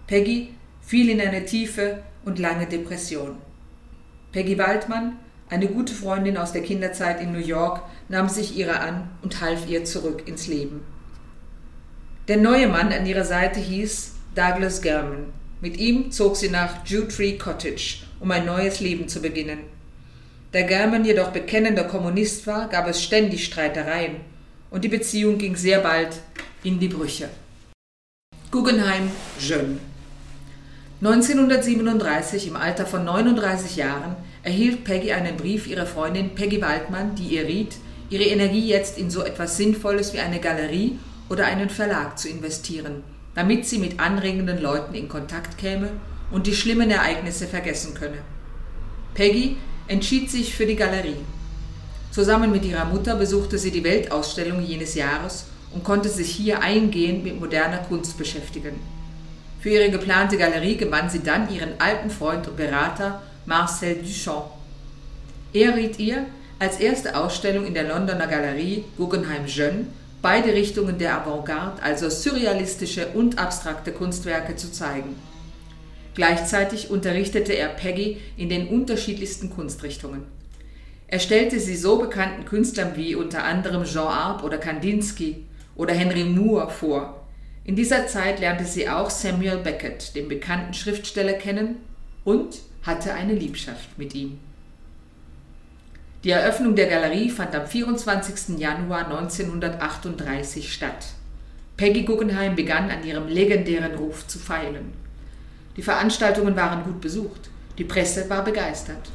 Peggy 0.08 0.54
fiel 0.80 1.10
in 1.10 1.20
eine 1.20 1.44
tiefe 1.44 2.04
und 2.24 2.40
lange 2.40 2.68
Depression. 2.68 3.36
Peggy 4.32 4.58
Waldmann, 4.58 5.18
eine 5.50 5.68
gute 5.68 5.94
Freundin 5.94 6.38
aus 6.38 6.54
der 6.54 6.64
Kinderzeit 6.64 7.22
in 7.22 7.32
New 7.32 7.40
York, 7.40 7.82
nahm 8.10 8.30
sich 8.30 8.58
ihrer 8.58 8.82
an 8.82 9.10
und 9.22 9.42
half 9.42 9.68
ihr 9.68 9.86
zurück 9.86 10.24
ins 10.28 10.48
Leben. 10.48 10.82
Der 12.28 12.38
neue 12.38 12.68
Mann 12.68 12.92
an 12.92 13.06
ihrer 13.06 13.26
Seite 13.26 13.60
hieß 13.60 14.14
Douglas 14.34 14.82
German. 14.82 15.26
Mit 15.62 15.78
ihm 15.78 16.12
zog 16.12 16.36
sie 16.36 16.50
nach 16.50 16.86
Jewtree 16.86 17.38
Cottage, 17.38 18.04
um 18.20 18.32
ein 18.32 18.46
neues 18.46 18.80
Leben 18.80 19.08
zu 19.08 19.22
beginnen. 19.22 19.60
Da 20.52 20.62
German 20.62 21.06
jedoch 21.06 21.32
bekennender 21.32 21.84
Kommunist 21.84 22.48
war, 22.48 22.68
gab 22.70 22.88
es 22.88 23.04
ständig 23.04 23.46
Streitereien 23.46 24.18
und 24.72 24.84
die 24.84 24.90
Beziehung 24.90 25.38
ging 25.38 25.56
sehr 25.56 25.80
bald 25.80 26.22
in 26.64 26.80
die 26.80 26.88
Brüche. 26.88 27.30
Guggenheim 28.52 29.12
Jeune 29.40 29.80
1937, 31.02 32.48
im 32.48 32.56
Alter 32.56 32.86
von 32.86 33.04
39 33.04 33.76
Jahren, 33.76 34.16
erhielt 34.44 34.86
Peggy 34.86 35.12
einen 35.12 35.36
Brief 35.36 35.68
ihrer 35.68 35.86
Freundin 35.86 36.36
Peggy 36.36 36.62
Waldmann, 36.62 37.16
die 37.16 37.36
ihr 37.36 37.46
riet, 37.46 37.76
ihre 38.10 38.24
Energie 38.24 38.66
jetzt 38.66 38.98
in 38.98 39.10
so 39.10 39.22
etwas 39.22 39.58
Sinnvolles 39.58 40.14
wie 40.14 40.20
eine 40.20 40.40
Galerie 40.40 40.98
oder 41.28 41.48
einen 41.48 41.70
Verlag 41.70 42.18
zu 42.18 42.30
investieren, 42.30 43.04
damit 43.34 43.66
sie 43.66 43.80
mit 43.80 44.00
anregenden 44.00 44.62
Leuten 44.62 44.96
in 44.96 45.10
Kontakt 45.10 45.58
käme 45.58 45.90
und 46.32 46.48
die 46.48 46.56
schlimmen 46.56 46.90
Ereignisse 46.90 47.46
vergessen 47.48 47.94
könne. 47.94 48.20
Peggy 49.16 49.58
entschied 49.88 50.32
sich 50.32 50.56
für 50.56 50.66
die 50.66 50.78
Galerie. 50.78 51.26
Zusammen 52.12 52.52
mit 52.52 52.64
ihrer 52.64 52.86
Mutter 52.86 53.16
besuchte 53.16 53.58
sie 53.58 53.72
die 53.72 53.84
Weltausstellung 53.84 54.62
jenes 54.62 54.96
Jahres 54.96 55.48
und 55.74 55.84
konnte 55.84 56.08
sich 56.08 56.30
hier 56.30 56.62
eingehend 56.62 57.26
mit 57.26 57.38
moderner 57.38 57.80
Kunst 57.80 58.18
beschäftigen. 58.18 58.95
Für 59.66 59.72
ihre 59.72 59.90
geplante 59.90 60.38
Galerie 60.38 60.78
gewann 60.78 61.10
sie 61.10 61.24
dann 61.24 61.52
ihren 61.52 61.82
alten 61.82 62.12
Freund 62.12 62.48
und 62.48 62.56
Berater 62.56 63.24
Marcel 63.48 63.96
Duchamp. 63.96 64.46
Er 65.54 65.76
riet 65.76 65.98
ihr, 65.98 66.28
als 66.60 66.80
erste 66.80 67.16
Ausstellung 67.16 67.66
in 67.66 67.74
der 67.74 67.88
Londoner 67.88 68.28
Galerie 68.28 68.84
Guggenheim 68.96 69.48
Jeune 69.48 69.88
beide 70.22 70.54
Richtungen 70.54 71.00
der 71.00 71.20
Avantgarde, 71.20 71.82
also 71.82 72.12
surrealistische 72.12 73.08
und 73.16 73.40
abstrakte 73.40 73.92
Kunstwerke, 73.92 74.56
zu 74.56 74.72
zeigen. 74.72 75.16
Gleichzeitig 76.14 76.92
unterrichtete 76.92 77.54
er 77.54 77.70
Peggy 77.70 78.22
in 78.38 78.50
den 78.50 78.68
unterschiedlichsten 78.68 79.50
Kunstrichtungen. 79.50 80.26
Er 81.08 81.18
stellte 81.18 81.60
sie 81.60 81.76
so 81.76 81.98
bekannten 81.98 82.46
Künstlern 82.46 82.96
wie 82.96 83.16
unter 83.16 83.44
anderem 83.44 83.84
Jean 83.86 84.10
Arp 84.10 84.44
oder 84.44 84.60
Kandinsky 84.60 85.44
oder 85.76 85.96
Henry 85.96 86.24
Moore 86.24 86.70
vor. 86.70 87.25
In 87.66 87.76
dieser 87.76 88.06
Zeit 88.06 88.40
lernte 88.40 88.64
sie 88.64 88.88
auch 88.88 89.10
Samuel 89.10 89.58
Beckett, 89.58 90.16
den 90.16 90.30
bekannten 90.30 90.76
Schriftsteller, 90.76 91.34
kennen 91.34 91.78
und 92.24 92.60
hatte 92.84 93.14
eine 93.14 93.34
Liebschaft 93.34 93.98
mit 93.98 94.14
ihm. 94.14 94.40
Die 96.24 96.30
Eröffnung 96.30 96.76
der 96.76 96.88
Galerie 96.88 97.30
fand 97.30 97.56
am 97.56 97.66
24. 97.66 98.60
Januar 98.60 99.08
1938 99.08 100.72
statt. 100.72 101.08
Peggy 101.76 102.04
Guggenheim 102.04 102.56
begann 102.56 102.90
an 102.90 103.04
ihrem 103.04 103.28
legendären 103.28 103.96
Ruf 103.96 104.28
zu 104.28 104.38
feilen. 104.38 104.94
Die 105.76 105.82
Veranstaltungen 105.82 106.56
waren 106.56 106.84
gut 106.84 107.02
besucht, 107.02 107.50
die 107.78 107.84
Presse 107.84 108.30
war 108.30 108.44
begeistert. 108.44 109.10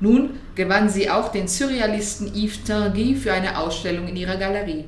Nun 0.00 0.38
gewann 0.54 0.88
sie 0.90 1.08
auch 1.08 1.32
den 1.32 1.48
Surrealisten 1.48 2.34
Yves 2.34 2.64
Tanguy 2.64 3.14
für 3.14 3.32
eine 3.32 3.58
Ausstellung 3.58 4.08
in 4.08 4.16
ihrer 4.16 4.36
Galerie. 4.36 4.84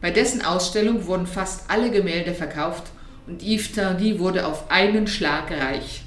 Bei 0.00 0.10
dessen 0.10 0.44
Ausstellung 0.44 1.06
wurden 1.06 1.26
fast 1.26 1.70
alle 1.70 1.90
Gemälde 1.90 2.34
verkauft 2.34 2.84
und 3.26 3.42
Yves 3.42 3.72
Tanguy 3.72 4.18
wurde 4.18 4.46
auf 4.46 4.70
einen 4.70 5.06
Schlag 5.06 5.50
reich. 5.50 6.02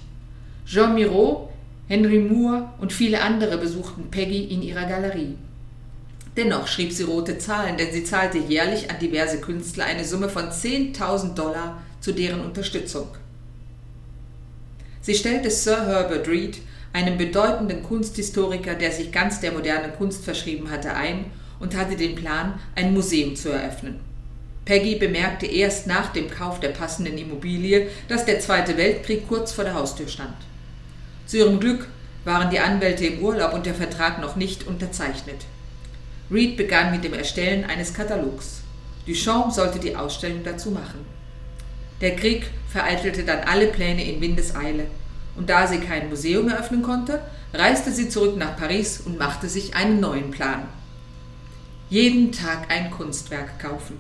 Jean 0.65 0.96
Miro, 0.96 1.51
Henry 1.88 2.20
Moore 2.20 2.70
und 2.79 2.94
viele 2.94 3.22
andere 3.22 3.58
besuchten 3.58 4.12
Peggy 4.12 4.44
in 4.46 4.62
ihrer 4.62 4.86
Galerie. 4.86 5.38
Dennoch 6.36 6.67
schrieb 6.67 6.91
sie 6.91 7.03
rote 7.03 7.39
Zahlen, 7.39 7.77
denn 7.77 7.91
sie 7.91 8.03
zahlte 8.03 8.38
jährlich 8.38 8.91
an 8.91 9.00
diverse 9.00 9.41
Künstler 9.41 9.86
eine 9.86 10.06
Summe 10.06 10.29
von 10.29 10.50
10.000 10.50 11.34
Dollar 11.34 11.82
zu 12.00 12.12
deren 12.12 12.41
Unterstützung. 12.41 13.08
Sie 15.01 15.15
stellte 15.15 15.50
Sir 15.50 15.88
Herbert 15.88 16.27
Reed, 16.27 16.60
einem 16.94 17.17
bedeutenden 17.17 17.82
Kunsthistoriker, 17.82 18.75
der 18.75 18.91
sich 18.91 19.12
ganz 19.12 19.39
der 19.39 19.51
modernen 19.51 19.94
Kunst 19.94 20.24
verschrieben 20.24 20.70
hatte, 20.70 20.94
ein 20.94 21.25
und 21.59 21.75
hatte 21.75 21.95
den 21.95 22.15
Plan, 22.15 22.59
ein 22.75 22.93
Museum 22.93 23.35
zu 23.35 23.49
eröffnen. 23.49 23.99
Peggy 24.65 24.95
bemerkte 24.95 25.45
erst 25.45 25.87
nach 25.87 26.11
dem 26.11 26.29
Kauf 26.29 26.59
der 26.59 26.69
passenden 26.69 27.17
Immobilie, 27.17 27.87
dass 28.09 28.25
der 28.25 28.41
Zweite 28.41 28.75
Weltkrieg 28.75 29.27
kurz 29.27 29.53
vor 29.53 29.63
der 29.63 29.75
Haustür 29.75 30.07
stand. 30.07 30.35
Zu 31.25 31.37
ihrem 31.37 31.59
Glück 31.59 31.87
waren 32.25 32.49
die 32.49 32.59
Anwälte 32.59 33.05
im 33.05 33.23
Urlaub 33.23 33.53
und 33.53 33.65
der 33.65 33.73
Vertrag 33.73 34.19
noch 34.19 34.35
nicht 34.35 34.67
unterzeichnet. 34.67 35.45
Reed 36.29 36.57
begann 36.57 36.91
mit 36.91 37.05
dem 37.05 37.13
Erstellen 37.13 37.63
eines 37.63 37.93
Katalogs. 37.93 38.61
Duchamp 39.07 39.53
sollte 39.53 39.79
die 39.79 39.95
Ausstellung 39.95 40.43
dazu 40.43 40.71
machen. 40.71 41.05
Der 42.01 42.17
Krieg 42.17 42.49
vereitelte 42.69 43.23
dann 43.23 43.39
alle 43.47 43.67
Pläne 43.67 44.03
in 44.03 44.19
Windeseile, 44.19 44.87
und 45.37 45.49
da 45.49 45.65
sie 45.65 45.79
kein 45.79 46.09
Museum 46.09 46.49
eröffnen 46.49 46.83
konnte, 46.83 47.21
reiste 47.53 47.91
sie 47.91 48.09
zurück 48.09 48.35
nach 48.35 48.57
Paris 48.57 49.01
und 49.05 49.17
machte 49.17 49.47
sich 49.47 49.75
einen 49.75 50.01
neuen 50.01 50.31
Plan. 50.31 50.63
Jeden 51.89 52.34
Tag 52.34 52.70
ein 52.70 52.91
Kunstwerk 52.91 53.60
kaufen. 53.60 53.98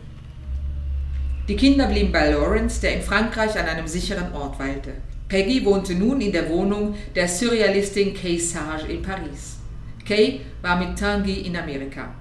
Die 1.47 1.55
Kinder 1.55 1.87
blieben 1.87 2.11
bei 2.11 2.31
Lawrence, 2.31 2.81
der 2.81 2.95
in 2.95 3.01
Frankreich 3.01 3.57
an 3.57 3.65
einem 3.65 3.87
sicheren 3.87 4.33
Ort 4.33 4.59
weilte. 4.59 4.91
Peggy 5.29 5.63
wohnte 5.63 5.95
nun 5.95 6.19
in 6.19 6.33
der 6.33 6.49
Wohnung 6.49 6.95
der 7.15 7.29
Surrealistin 7.29 8.13
Kay 8.13 8.39
Sage 8.39 8.91
in 8.91 9.01
Paris. 9.01 9.59
Kay 10.05 10.41
war 10.61 10.77
mit 10.77 10.99
Tanguy 10.99 11.39
in 11.39 11.55
Amerika. 11.55 12.13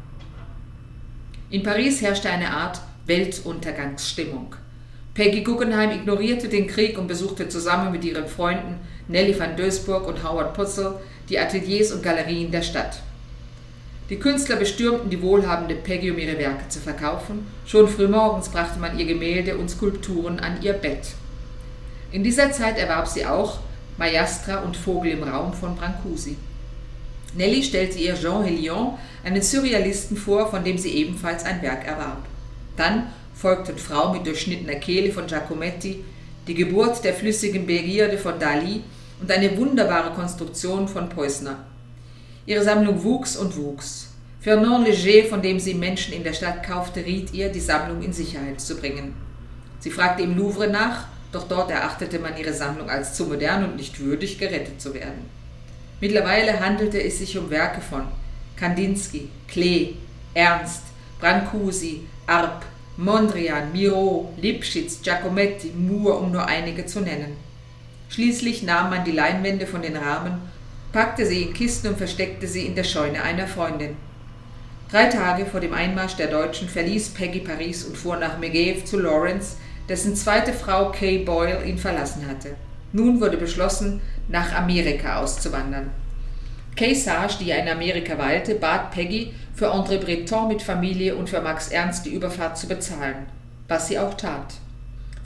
In 1.51 1.65
Paris 1.65 2.01
herrschte 2.01 2.31
eine 2.31 2.53
Art 2.53 2.81
Weltuntergangsstimmung. 3.07 4.55
Peggy 5.15 5.43
Guggenheim 5.43 5.91
ignorierte 5.91 6.49
den 6.49 6.69
Krieg 6.69 6.97
und 6.97 7.09
besuchte 7.09 7.49
zusammen 7.49 7.91
mit 7.91 8.05
ihren 8.05 8.29
Freunden 8.29 8.79
Nelly 9.09 9.37
van 9.37 9.57
Doesburg 9.57 10.07
und 10.07 10.23
Howard 10.23 10.55
Putzel 10.55 11.01
die 11.29 11.41
Ateliers 11.41 11.91
und 11.91 12.05
Galerien 12.05 12.53
der 12.53 12.63
Stadt. 12.63 13.01
Die 14.09 14.19
Künstler 14.19 14.57
bestürmten 14.57 15.11
die 15.11 15.21
wohlhabende 15.21 15.75
Peggy, 15.75 16.13
um 16.13 16.19
ihre 16.19 16.39
Werke 16.39 16.69
zu 16.69 16.79
verkaufen. 16.79 17.47
Schon 17.67 17.89
frühmorgens 17.89 18.49
brachte 18.49 18.79
man 18.79 18.97
ihr 18.99 19.05
Gemälde 19.05 19.57
und 19.57 19.69
Skulpturen 19.69 20.39
an 20.39 20.63
ihr 20.63 20.75
Bett. 20.75 21.09
In 22.13 22.23
dieser 22.23 22.53
Zeit 22.53 22.79
erwarb 22.79 23.09
sie 23.09 23.27
auch 23.27 23.59
Maestra 23.99 24.59
und 24.59 24.77
Vogel 24.77 25.13
im 25.13 25.25
Raum 25.25 25.53
von 25.53 25.75
Brancusi. 25.75 26.37
Nelly 27.35 27.65
stellte 27.65 27.99
ihr 27.99 28.15
Jean 28.15 28.45
Hélion, 28.45 28.97
einen 29.25 29.43
Surrealisten, 29.43 30.17
vor, 30.17 30.51
von 30.51 30.63
dem 30.63 30.79
sie 30.79 30.91
ebenfalls 30.91 31.45
ein 31.45 31.61
Werk 31.63 31.85
erwarb. 31.87 32.25
Dann 32.77 33.09
folgten 33.35 33.77
Frau 33.77 34.13
mit 34.13 34.27
durchschnittener 34.27 34.77
Kehle 34.77 35.13
von 35.13 35.27
Giacometti, 35.27 36.05
die 36.47 36.55
Geburt 36.55 37.03
der 37.03 37.13
flüssigen 37.13 37.67
Begierde 37.67 38.19
von 38.19 38.39
Dali 38.39 38.83
und 39.21 39.31
eine 39.31 39.57
wunderbare 39.57 40.15
Konstruktion 40.15 40.87
von 40.87 41.09
Peusner. 41.09 41.59
Ihre 42.47 42.65
Sammlung 42.65 43.03
wuchs 43.03 43.37
und 43.37 43.57
wuchs. 43.57 44.09
Fernand 44.41 44.87
Léger, 44.87 45.29
von 45.29 45.43
dem 45.43 45.59
sie 45.59 45.75
Menschen 45.75 46.15
in 46.15 46.25
der 46.25 46.33
Stadt 46.33 46.63
kaufte, 46.63 47.05
riet 47.05 47.35
ihr, 47.35 47.51
die 47.51 47.61
Sammlung 47.61 48.03
in 48.03 48.13
Sicherheit 48.13 48.61
zu 48.61 48.77
bringen. 48.77 49.15
Sie 49.81 49.91
fragte 49.91 50.23
im 50.23 50.37
Louvre 50.37 50.69
nach 50.69 51.07
doch 51.37 51.49
dort 51.49 51.71
erachtete 51.71 52.19
man 52.19 52.37
ihre 52.39 52.55
Sammlung 52.55 52.89
als 52.89 53.13
zu 53.13 53.27
modern 53.27 53.65
und 53.65 53.77
nicht 53.77 54.01
würdig, 54.01 54.39
gerettet 54.39 54.81
zu 54.81 54.95
werden. 54.95 55.29
Mittlerweile 56.01 56.61
handelte 56.61 57.03
es 57.03 57.19
sich 57.19 57.37
um 57.37 57.51
Werke 57.51 57.83
von 57.83 58.05
Kandinsky, 58.57 59.29
Klee, 59.49 59.97
Ernst, 60.33 60.83
Brancusi, 61.21 62.07
Arp, 62.27 62.65
Mondrian, 62.97 63.73
Miro, 63.73 64.33
Lipschitz, 64.41 65.03
Giacometti, 65.03 65.73
Moore, 65.77 66.17
um 66.17 66.33
nur 66.33 66.47
einige 66.47 66.87
zu 66.87 67.01
nennen. 67.01 67.37
Schließlich 68.09 68.63
nahm 68.63 68.89
man 68.89 69.05
die 69.05 69.13
Leinwände 69.13 69.67
von 69.67 69.83
den 69.83 69.97
Rahmen, 69.97 70.41
packte 70.97 71.27
sie 71.27 71.43
in 71.43 71.53
Kisten 71.53 71.89
und 71.89 71.99
versteckte 71.99 72.49
sie 72.49 72.65
in 72.65 72.75
der 72.75 72.83
Scheune 72.83 73.23
einer 73.23 73.47
Freundin. 73.47 73.97
Drei 74.91 75.09
Tage 75.09 75.45
vor 75.45 75.61
dem 75.61 75.75
Einmarsch 75.75 76.17
der 76.17 76.29
Deutschen 76.29 76.71
verließ 76.71 77.11
Peggy 77.11 77.41
Paris 77.41 77.85
und 77.85 77.99
fuhr 77.99 78.17
nach 78.17 78.41
Megève 78.41 78.83
zu 78.83 78.99
Lawrence, 78.99 79.57
dessen 79.91 80.17
zweite 80.17 80.55
Frau 80.55 80.91
Kay 80.93 81.19
Boyle 81.19 81.63
ihn 81.67 81.77
verlassen 81.77 82.27
hatte. 82.27 82.55
Nun 82.95 83.21
wurde 83.21 83.37
beschlossen, 83.37 84.01
nach 84.29 84.55
Amerika 84.55 85.19
auszuwandern. 85.21 85.91
Kay 86.77 86.95
Sage, 86.95 87.35
die 87.41 87.49
ja 87.49 87.57
in 87.57 87.69
Amerika 87.69 88.17
weilte, 88.17 88.55
bat 88.55 88.91
Peggy, 88.91 89.35
für 89.55 89.75
André 89.75 89.99
Breton 89.99 90.49
mit 90.49 90.63
Familie 90.63 91.15
und 91.15 91.29
für 91.29 91.43
Max 91.43 91.69
Ernst 91.69 92.07
die 92.07 92.15
Überfahrt 92.15 92.57
zu 92.57 92.69
bezahlen, 92.69 93.27
was 93.69 93.89
sie 93.89 93.99
auch 93.99 94.15
tat. 94.15 94.55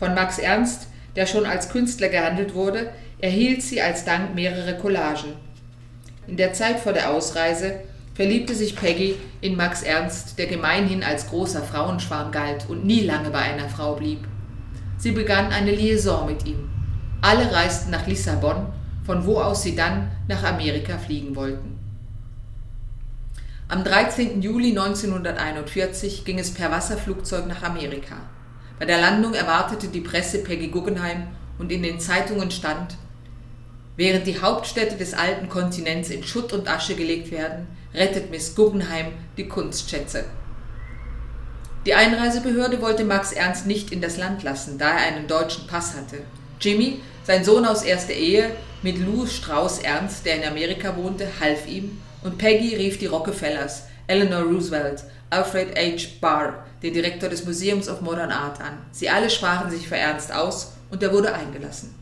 Von 0.01 0.15
Max 0.17 0.41
Ernst, 0.41 0.89
der 1.15 1.27
schon 1.27 1.47
als 1.47 1.69
Künstler 1.69 2.09
gehandelt 2.09 2.55
wurde, 2.55 2.93
erhielt 3.21 3.63
sie 3.63 3.81
als 3.81 4.05
Dank 4.05 4.35
mehrere 4.35 4.77
Collagen. 4.77 5.50
In 6.27 6.37
der 6.37 6.53
Zeit 6.53 6.81
vor 6.81 6.93
der 6.93 7.11
Ausreise 7.11 7.81
verliebte 8.15 8.55
sich 8.55 8.77
Peggy 8.77 9.17
in 9.41 9.57
Max 9.57 9.83
Ernst, 9.83 10.39
der 10.39 10.47
gemeinhin 10.47 11.03
als 11.03 11.29
großer 11.29 11.63
Frauenschwarm 11.63 12.31
galt 12.33 12.69
und 12.69 12.85
nie 12.85 13.01
lange 13.01 13.31
bei 13.31 13.39
einer 13.39 13.69
Frau 13.69 13.95
blieb. 13.95 14.27
Sie 14.99 15.13
begann 15.13 15.51
eine 15.53 15.73
Liaison 15.73 16.27
mit 16.27 16.47
ihm. 16.47 16.69
Alle 17.23 17.51
reisten 17.53 17.91
nach 17.91 18.07
Lissabon, 18.07 18.67
von 19.05 19.25
wo 19.25 19.39
aus 19.39 19.63
sie 19.63 19.75
dann 19.75 20.11
nach 20.29 20.45
Amerika 20.45 20.99
fliegen 20.99 21.35
wollten. 21.35 21.79
Am 23.69 23.85
13. 23.85 24.43
Juli 24.43 24.71
1941 24.71 26.25
ging 26.25 26.39
es 26.39 26.53
per 26.53 26.71
Wasserflugzeug 26.71 27.47
nach 27.47 27.63
Amerika. 27.63 28.17
Bei 28.79 28.85
der 28.85 29.01
Landung 29.01 29.35
erwartete 29.35 29.89
die 29.89 30.01
Presse 30.01 30.43
Peggy 30.43 30.69
Guggenheim 30.69 31.29
und 31.59 31.71
in 31.71 31.83
den 31.83 32.01
Zeitungen 32.01 32.51
stand, 32.51 32.97
während 34.01 34.27
die 34.27 34.41
Hauptstädte 34.41 34.97
des 34.97 35.13
alten 35.13 35.51
Kontinents 35.51 36.09
in 36.09 36.25
Schutt 36.25 36.55
und 36.55 36.71
Asche 36.71 36.95
gelegt 36.95 37.31
werden, 37.31 37.67
rettet 37.93 38.31
Miss 38.31 38.55
Guggenheim 38.55 39.09
die 39.37 39.47
Kunstschätze. 39.47 40.25
Die 41.85 41.93
Einreisebehörde 41.93 42.81
wollte 42.81 43.05
Max 43.05 43.33
Ernst 43.33 43.67
nicht 43.67 43.93
in 43.93 44.01
das 44.01 44.17
Land 44.17 44.43
lassen, 44.43 44.79
da 44.79 44.89
er 44.89 45.07
einen 45.07 45.27
deutschen 45.27 45.67
Pass 45.67 45.93
hatte. 45.95 46.23
Jimmy, 46.63 47.03
sein 47.25 47.45
Sohn 47.45 47.67
aus 47.67 47.83
erster 47.83 48.15
Ehe, 48.15 48.53
mit 48.81 48.97
Lou 48.97 49.27
Strauss 49.27 49.81
Ernst, 49.81 50.25
der 50.25 50.37
in 50.37 50.49
Amerika 50.49 50.97
wohnte, 50.97 51.29
half 51.39 51.69
ihm 51.69 52.01
und 52.23 52.39
Peggy 52.39 52.77
rief 52.77 52.99
die 52.99 53.05
Rockefellers, 53.05 53.83
Eleanor 54.07 54.45
Roosevelt, 54.45 55.05
Alfred 55.29 55.79
H. 55.79 56.09
Barr, 56.23 56.65
den 56.83 56.95
Direktor 56.95 57.29
des 57.29 57.45
Museums 57.45 57.87
of 57.87 58.01
Modern 58.01 58.33
Art, 58.33 58.63
an. 58.63 58.79
Sie 58.93 59.11
alle 59.11 59.29
sprachen 59.29 59.71
sich 59.71 59.87
für 59.87 59.99
Ernst 59.99 60.33
aus 60.33 60.73
und 60.91 61.03
er 61.03 61.13
wurde 61.13 61.35
eingelassen. 61.35 62.00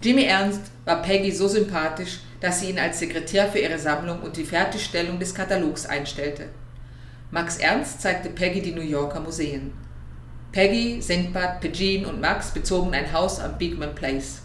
Jimmy 0.00 0.24
Ernst 0.24 0.62
war 0.84 1.02
Peggy 1.02 1.32
so 1.32 1.48
sympathisch, 1.48 2.20
dass 2.40 2.60
sie 2.60 2.70
ihn 2.70 2.78
als 2.78 3.00
Sekretär 3.00 3.48
für 3.48 3.58
ihre 3.58 3.80
Sammlung 3.80 4.20
und 4.20 4.36
die 4.36 4.44
Fertigstellung 4.44 5.18
des 5.18 5.34
Katalogs 5.34 5.86
einstellte. 5.86 6.50
Max 7.32 7.58
Ernst 7.58 8.00
zeigte 8.00 8.30
Peggy 8.30 8.62
die 8.62 8.72
New 8.72 8.80
Yorker 8.80 9.18
Museen. 9.18 9.72
Peggy, 10.52 11.02
Sindbad, 11.02 11.60
Pegeen 11.60 12.06
und 12.06 12.20
Max 12.20 12.52
bezogen 12.52 12.94
ein 12.94 13.12
Haus 13.12 13.40
am 13.40 13.58
Beekman 13.58 13.96
Place. 13.96 14.42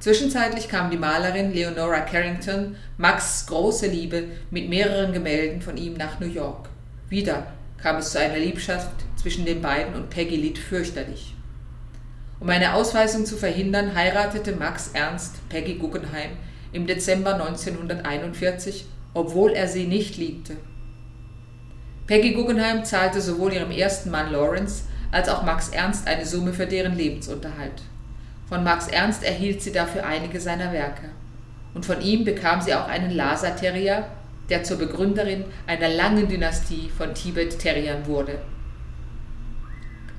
Zwischenzeitlich 0.00 0.68
kam 0.68 0.90
die 0.90 0.98
Malerin 0.98 1.54
Leonora 1.54 2.00
Carrington, 2.00 2.76
Max' 2.98 3.46
große 3.46 3.86
Liebe, 3.86 4.24
mit 4.50 4.68
mehreren 4.68 5.12
Gemälden 5.12 5.62
von 5.62 5.76
ihm 5.76 5.94
nach 5.94 6.18
New 6.18 6.26
York. 6.26 6.68
Wieder 7.08 7.46
kam 7.80 7.96
es 7.96 8.10
zu 8.10 8.18
einer 8.18 8.38
Liebschaft 8.38 8.90
zwischen 9.16 9.46
den 9.46 9.62
beiden 9.62 9.94
und 9.94 10.10
Peggy 10.10 10.36
litt 10.36 10.58
fürchterlich. 10.58 11.34
Um 12.40 12.48
eine 12.48 12.74
Ausweisung 12.74 13.26
zu 13.26 13.36
verhindern, 13.36 13.94
heiratete 13.94 14.52
Max 14.52 14.90
Ernst 14.92 15.48
Peggy 15.48 15.74
Guggenheim 15.74 16.30
im 16.72 16.86
Dezember 16.86 17.34
1941, 17.34 18.86
obwohl 19.14 19.52
er 19.52 19.68
sie 19.68 19.86
nicht 19.86 20.16
liebte. 20.16 20.56
Peggy 22.06 22.32
Guggenheim 22.32 22.84
zahlte 22.84 23.20
sowohl 23.20 23.52
ihrem 23.54 23.70
ersten 23.70 24.10
Mann 24.10 24.30
Lawrence 24.30 24.84
als 25.10 25.28
auch 25.28 25.42
Max 25.42 25.68
Ernst 25.68 26.06
eine 26.06 26.26
Summe 26.26 26.52
für 26.52 26.66
deren 26.66 26.96
Lebensunterhalt. 26.96 27.82
Von 28.48 28.62
Max 28.62 28.88
Ernst 28.88 29.22
erhielt 29.22 29.62
sie 29.62 29.72
dafür 29.72 30.04
einige 30.04 30.40
seiner 30.40 30.72
Werke. 30.72 31.10
Und 31.72 31.86
von 31.86 32.00
ihm 32.02 32.24
bekam 32.24 32.60
sie 32.60 32.74
auch 32.74 32.88
einen 32.88 33.10
Lhasa 33.10 33.50
Terrier, 33.50 34.06
der 34.50 34.64
zur 34.64 34.76
Begründerin 34.76 35.44
einer 35.66 35.88
langen 35.88 36.28
Dynastie 36.28 36.90
von 36.96 37.14
Tibet-Terriern 37.14 38.06
wurde. 38.06 38.38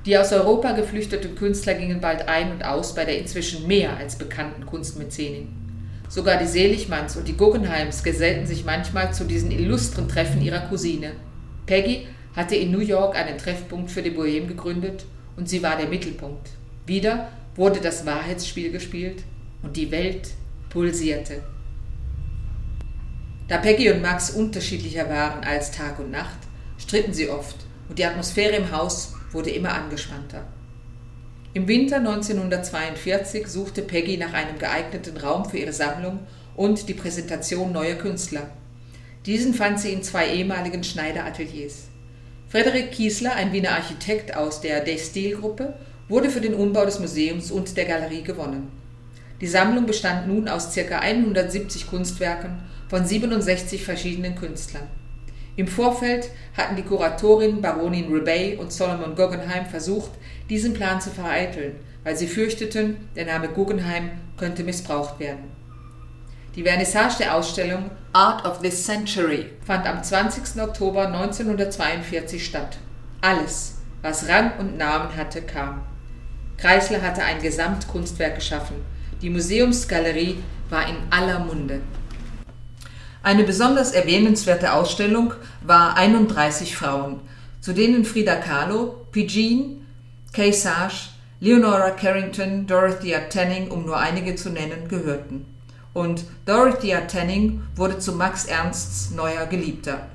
Die 0.06 0.16
aus 0.16 0.32
Europa 0.32 0.70
geflüchteten 0.70 1.34
Künstler 1.34 1.74
gingen 1.74 2.00
bald 2.00 2.28
ein 2.28 2.52
und 2.52 2.64
aus 2.64 2.94
bei 2.94 3.04
der 3.04 3.18
inzwischen 3.18 3.66
mehr 3.66 3.96
als 3.96 4.16
bekannten 4.16 4.64
Kunstmäzenin. 4.64 5.48
Sogar 6.08 6.38
die 6.38 6.46
Seligmanns 6.46 7.16
und 7.16 7.26
die 7.26 7.36
Guggenheims 7.36 8.04
gesellten 8.04 8.46
sich 8.46 8.64
manchmal 8.64 9.12
zu 9.12 9.24
diesen 9.24 9.50
illustren 9.50 10.08
Treffen 10.08 10.40
ihrer 10.42 10.60
Cousine. 10.68 11.10
Peggy 11.66 12.06
hatte 12.36 12.54
in 12.54 12.70
New 12.70 12.78
York 12.78 13.16
einen 13.16 13.36
Treffpunkt 13.36 13.90
für 13.90 14.02
die 14.02 14.12
Bohème 14.12 14.46
gegründet 14.46 15.04
und 15.36 15.48
sie 15.48 15.64
war 15.64 15.76
der 15.76 15.88
Mittelpunkt. 15.88 16.50
Wieder 16.86 17.28
wurde 17.56 17.80
das 17.80 18.06
Wahrheitsspiel 18.06 18.70
gespielt 18.70 19.24
und 19.64 19.76
die 19.76 19.90
Welt 19.90 20.28
pulsierte. 20.70 21.42
Da 23.48 23.58
Peggy 23.58 23.90
und 23.90 24.02
Max 24.02 24.30
unterschiedlicher 24.30 25.10
waren 25.10 25.42
als 25.42 25.72
Tag 25.72 25.98
und 25.98 26.12
Nacht, 26.12 26.38
stritten 26.78 27.12
sie 27.12 27.28
oft 27.28 27.56
und 27.88 27.98
die 27.98 28.04
Atmosphäre 28.04 28.54
im 28.54 28.70
Haus 28.70 29.15
wurde 29.32 29.50
immer 29.50 29.74
angespannter. 29.74 30.44
Im 31.54 31.68
Winter 31.68 31.96
1942 31.96 33.46
suchte 33.46 33.82
Peggy 33.82 34.18
nach 34.18 34.34
einem 34.34 34.58
geeigneten 34.58 35.16
Raum 35.16 35.48
für 35.48 35.56
ihre 35.56 35.72
Sammlung 35.72 36.20
und 36.54 36.88
die 36.88 36.94
Präsentation 36.94 37.72
neuer 37.72 37.94
Künstler. 37.94 38.50
Diesen 39.24 39.54
fand 39.54 39.80
sie 39.80 39.92
in 39.92 40.02
zwei 40.02 40.28
ehemaligen 40.34 40.84
Schneiderateliers. 40.84 41.84
Frederik 42.48 42.92
Kiesler, 42.92 43.34
ein 43.34 43.52
Wiener 43.52 43.70
Architekt 43.70 44.36
aus 44.36 44.60
der 44.60 44.80
Destil-Gruppe, 44.80 45.74
wurde 46.08 46.30
für 46.30 46.40
den 46.40 46.54
Umbau 46.54 46.84
des 46.84 47.00
Museums 47.00 47.50
und 47.50 47.76
der 47.76 47.86
Galerie 47.86 48.22
gewonnen. 48.22 48.70
Die 49.40 49.46
Sammlung 49.46 49.86
bestand 49.86 50.28
nun 50.28 50.48
aus 50.48 50.74
ca. 50.74 50.98
170 50.98 51.88
Kunstwerken 51.88 52.58
von 52.88 53.04
67 53.04 53.82
verschiedenen 53.82 54.34
Künstlern. 54.36 54.86
Im 55.56 55.66
Vorfeld 55.66 56.30
hatten 56.56 56.76
die 56.76 56.82
Kuratorin 56.82 57.62
Baronin 57.62 58.12
Rebay 58.12 58.56
und 58.56 58.72
Solomon 58.72 59.14
Guggenheim 59.14 59.64
versucht, 59.66 60.10
diesen 60.50 60.74
Plan 60.74 61.00
zu 61.00 61.10
vereiteln, 61.10 61.76
weil 62.04 62.16
sie 62.16 62.26
fürchteten, 62.26 63.08
der 63.16 63.24
Name 63.24 63.48
Guggenheim 63.48 64.10
könnte 64.36 64.62
missbraucht 64.62 65.18
werden. 65.18 65.50
Die 66.54 66.62
Vernissage 66.62 67.18
der 67.18 67.34
Ausstellung 67.34 67.90
Art 68.12 68.46
of 68.46 68.60
this 68.60 68.84
Century 68.84 69.46
fand 69.64 69.86
am 69.86 70.02
20. 70.02 70.62
Oktober 70.62 71.06
1942 71.06 72.44
statt. 72.44 72.78
Alles, 73.20 73.76
was 74.02 74.28
Rang 74.28 74.52
und 74.58 74.76
Namen 74.78 75.16
hatte, 75.16 75.42
kam. 75.42 75.82
Kreisler 76.56 77.02
hatte 77.02 77.22
ein 77.22 77.42
Gesamtkunstwerk 77.42 78.36
geschaffen. 78.36 78.76
Die 79.20 79.30
Museumsgalerie 79.30 80.38
war 80.70 80.88
in 80.88 80.96
aller 81.10 81.40
Munde. 81.40 81.80
Eine 83.26 83.42
besonders 83.42 83.90
erwähnenswerte 83.90 84.72
Ausstellung 84.72 85.34
war 85.60 85.96
31 85.96 86.76
Frauen, 86.76 87.18
zu 87.60 87.72
denen 87.72 88.04
Frida 88.04 88.36
Kahlo, 88.36 89.04
Pigeen, 89.10 89.84
Kay 90.32 90.52
Sage, 90.52 91.08
Leonora 91.40 91.90
Carrington, 91.90 92.68
Dorothea 92.68 93.22
Tanning, 93.28 93.72
um 93.72 93.84
nur 93.84 93.98
einige 93.98 94.36
zu 94.36 94.50
nennen, 94.50 94.86
gehörten. 94.86 95.44
Und 95.92 96.22
Dorothea 96.44 97.00
Tanning 97.00 97.64
wurde 97.74 97.98
zu 97.98 98.12
Max 98.12 98.44
Ernsts 98.44 99.10
neuer 99.10 99.46
Geliebter. 99.46 100.06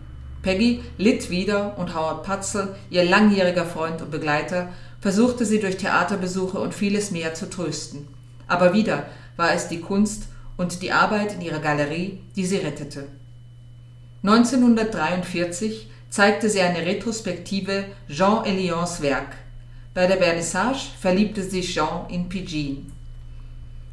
Peggy 0.41 0.81
litt 0.97 1.29
wieder 1.29 1.77
und 1.77 1.93
Howard 1.93 2.23
Patzel, 2.23 2.77
ihr 2.89 3.03
langjähriger 3.03 3.65
Freund 3.65 4.01
und 4.01 4.11
Begleiter, 4.11 4.69
versuchte 5.01 5.43
sie 5.43 5.59
durch 5.59 5.75
Theaterbesuche 5.75 6.59
und 6.59 6.73
vieles 6.73 7.11
mehr 7.11 7.33
zu 7.33 7.49
trösten. 7.49 8.07
Aber 8.47 8.73
wieder 8.73 9.07
war 9.35 9.53
es 9.53 9.67
die 9.67 9.81
Kunst 9.81 10.30
und 10.57 10.81
die 10.81 10.91
Arbeit 10.91 11.33
in 11.33 11.41
ihrer 11.41 11.59
Galerie, 11.59 12.21
die 12.35 12.45
sie 12.45 12.57
rettete. 12.57 13.07
1943 14.23 15.89
zeigte 16.09 16.49
sie 16.49 16.61
eine 16.61 16.85
Retrospektive 16.85 17.85
Jean 18.07 18.45
Elions 18.45 19.01
Werk. 19.01 19.35
Bei 19.93 20.07
der 20.07 20.17
Vernissage 20.17 20.91
verliebte 20.99 21.41
sich 21.41 21.73
Jean 21.73 22.07
in 22.09 22.29
Pigeen. 22.29 22.91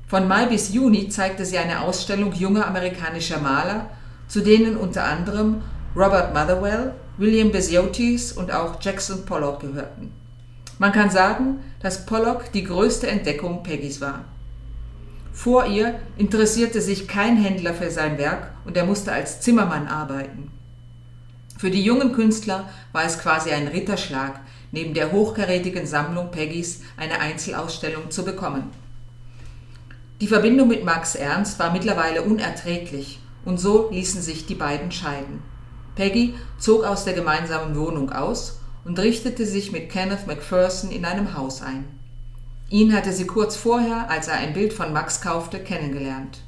Von 0.07 0.27
Mai 0.27 0.47
bis 0.47 0.73
Juni 0.73 1.09
zeigte 1.09 1.45
sie 1.45 1.59
eine 1.59 1.81
Ausstellung 1.81 2.33
junger 2.33 2.67
amerikanischer 2.67 3.41
Maler, 3.41 3.91
zu 4.27 4.41
denen 4.41 4.77
unter 4.77 5.05
anderem 5.05 5.63
Robert 5.97 6.35
Motherwell, 6.35 6.95
William 7.17 7.51
Besiotis 7.51 8.33
und 8.33 8.53
auch 8.53 8.81
Jackson 8.81 9.25
Pollock 9.25 9.61
gehörten. 9.61 10.13
Man 10.79 10.93
kann 10.93 11.11
sagen, 11.11 11.59
dass 11.81 12.07
Pollock 12.07 12.53
die 12.53 12.65
größte 12.65 13.09
Entdeckung 13.09 13.63
Peggys 13.63 14.01
war. 14.01 14.25
Vor 15.39 15.67
ihr 15.67 16.01
interessierte 16.17 16.81
sich 16.81 17.07
kein 17.07 17.37
Händler 17.37 17.73
für 17.73 17.93
sein 17.93 18.19
Werk 18.19 18.51
und 18.65 18.77
er 18.77 18.85
musste 18.85 19.13
als 19.13 19.41
Zimmermann 19.41 19.87
arbeiten. 19.87 20.51
Für 21.57 21.71
die 21.71 21.85
jungen 21.85 22.13
Künstler 22.13 22.69
war 22.91 23.05
es 23.05 23.21
quasi 23.21 23.53
ein 23.53 23.69
Ritterschlag, 23.69 24.41
neben 24.73 24.95
der 24.95 25.13
hochkarätigen 25.13 25.87
Sammlung 25.87 26.33
Peggys 26.33 26.81
eine 26.97 27.21
Einzelausstellung 27.21 28.11
zu 28.11 28.25
bekommen. 28.25 28.65
Die 30.21 30.27
Verbindung 30.27 30.67
mit 30.67 30.85
Max 30.85 31.15
Ernst 31.15 31.61
war 31.61 31.73
mittlerweile 31.73 32.23
unerträglich 32.23 33.21
und 33.45 33.61
so 33.61 33.91
ließen 33.93 34.21
sich 34.21 34.47
die 34.47 34.57
beiden 34.57 34.91
scheiden. 34.91 35.45
Peggy 35.95 36.35
zog 36.59 36.83
aus 36.83 37.05
der 37.05 37.15
gemeinsamen 37.15 37.77
Wohnung 37.77 38.11
aus 38.11 38.59
und 38.85 38.99
richtete 38.99 39.47
sich 39.47 39.71
mit 39.71 39.89
Kenneth 39.89 40.27
MacPherson 40.27 40.91
in 40.91 41.05
einem 41.05 41.37
Haus 41.37 41.63
ein. 41.63 41.98
Ihn 42.71 42.95
hatte 42.95 43.13
sie 43.13 43.27
kurz 43.27 43.57
vorher, 43.57 44.11
als 44.11 44.29
er 44.29 44.35
ein 44.35 44.53
Bild 44.53 44.75
von 44.75 44.93
Max 44.93 45.23
kaufte, 45.23 45.59
kennengelernt. 45.59 46.43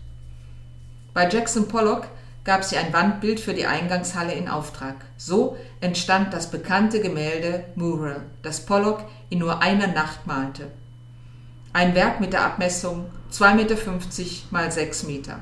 Bei 1.14 1.26
Jackson 1.26 1.66
Pollock 1.66 2.08
gab 2.44 2.62
sie 2.62 2.76
ein 2.76 2.92
Wandbild 2.92 3.40
für 3.40 3.54
die 3.54 3.66
Eingangshalle 3.66 4.32
in 4.34 4.48
Auftrag. 4.48 4.96
So 5.16 5.56
entstand 5.80 6.34
das 6.34 6.50
bekannte 6.50 7.00
Gemälde 7.00 7.64
Mural, 7.74 8.22
das 8.42 8.66
Pollock 8.66 9.04
in 9.30 9.38
nur 9.38 9.62
einer 9.62 9.86
Nacht 9.86 10.26
malte. 10.26 10.70
Ein 11.72 11.94
Werk 11.94 12.20
mit 12.20 12.34
der 12.34 12.44
Abmessung 12.44 13.06
2,50 13.32 13.54
Meter 13.54 13.76
mal 14.50 14.70
6 14.70 15.04
Meter. 15.04 15.40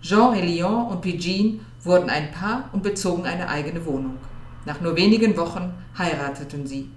Jean 0.00 0.34
Elion 0.34 0.86
und 0.86 1.02
Pigine 1.02 1.60
wurden 1.82 2.08
ein 2.08 2.30
Paar 2.30 2.70
und 2.72 2.82
bezogen 2.82 3.26
eine 3.26 3.48
eigene 3.48 3.84
Wohnung. 3.84 4.16
Nach 4.64 4.80
nur 4.80 4.96
wenigen 4.96 5.36
Wochen 5.36 5.74
heirateten 5.98 6.66
sie. 6.66 6.90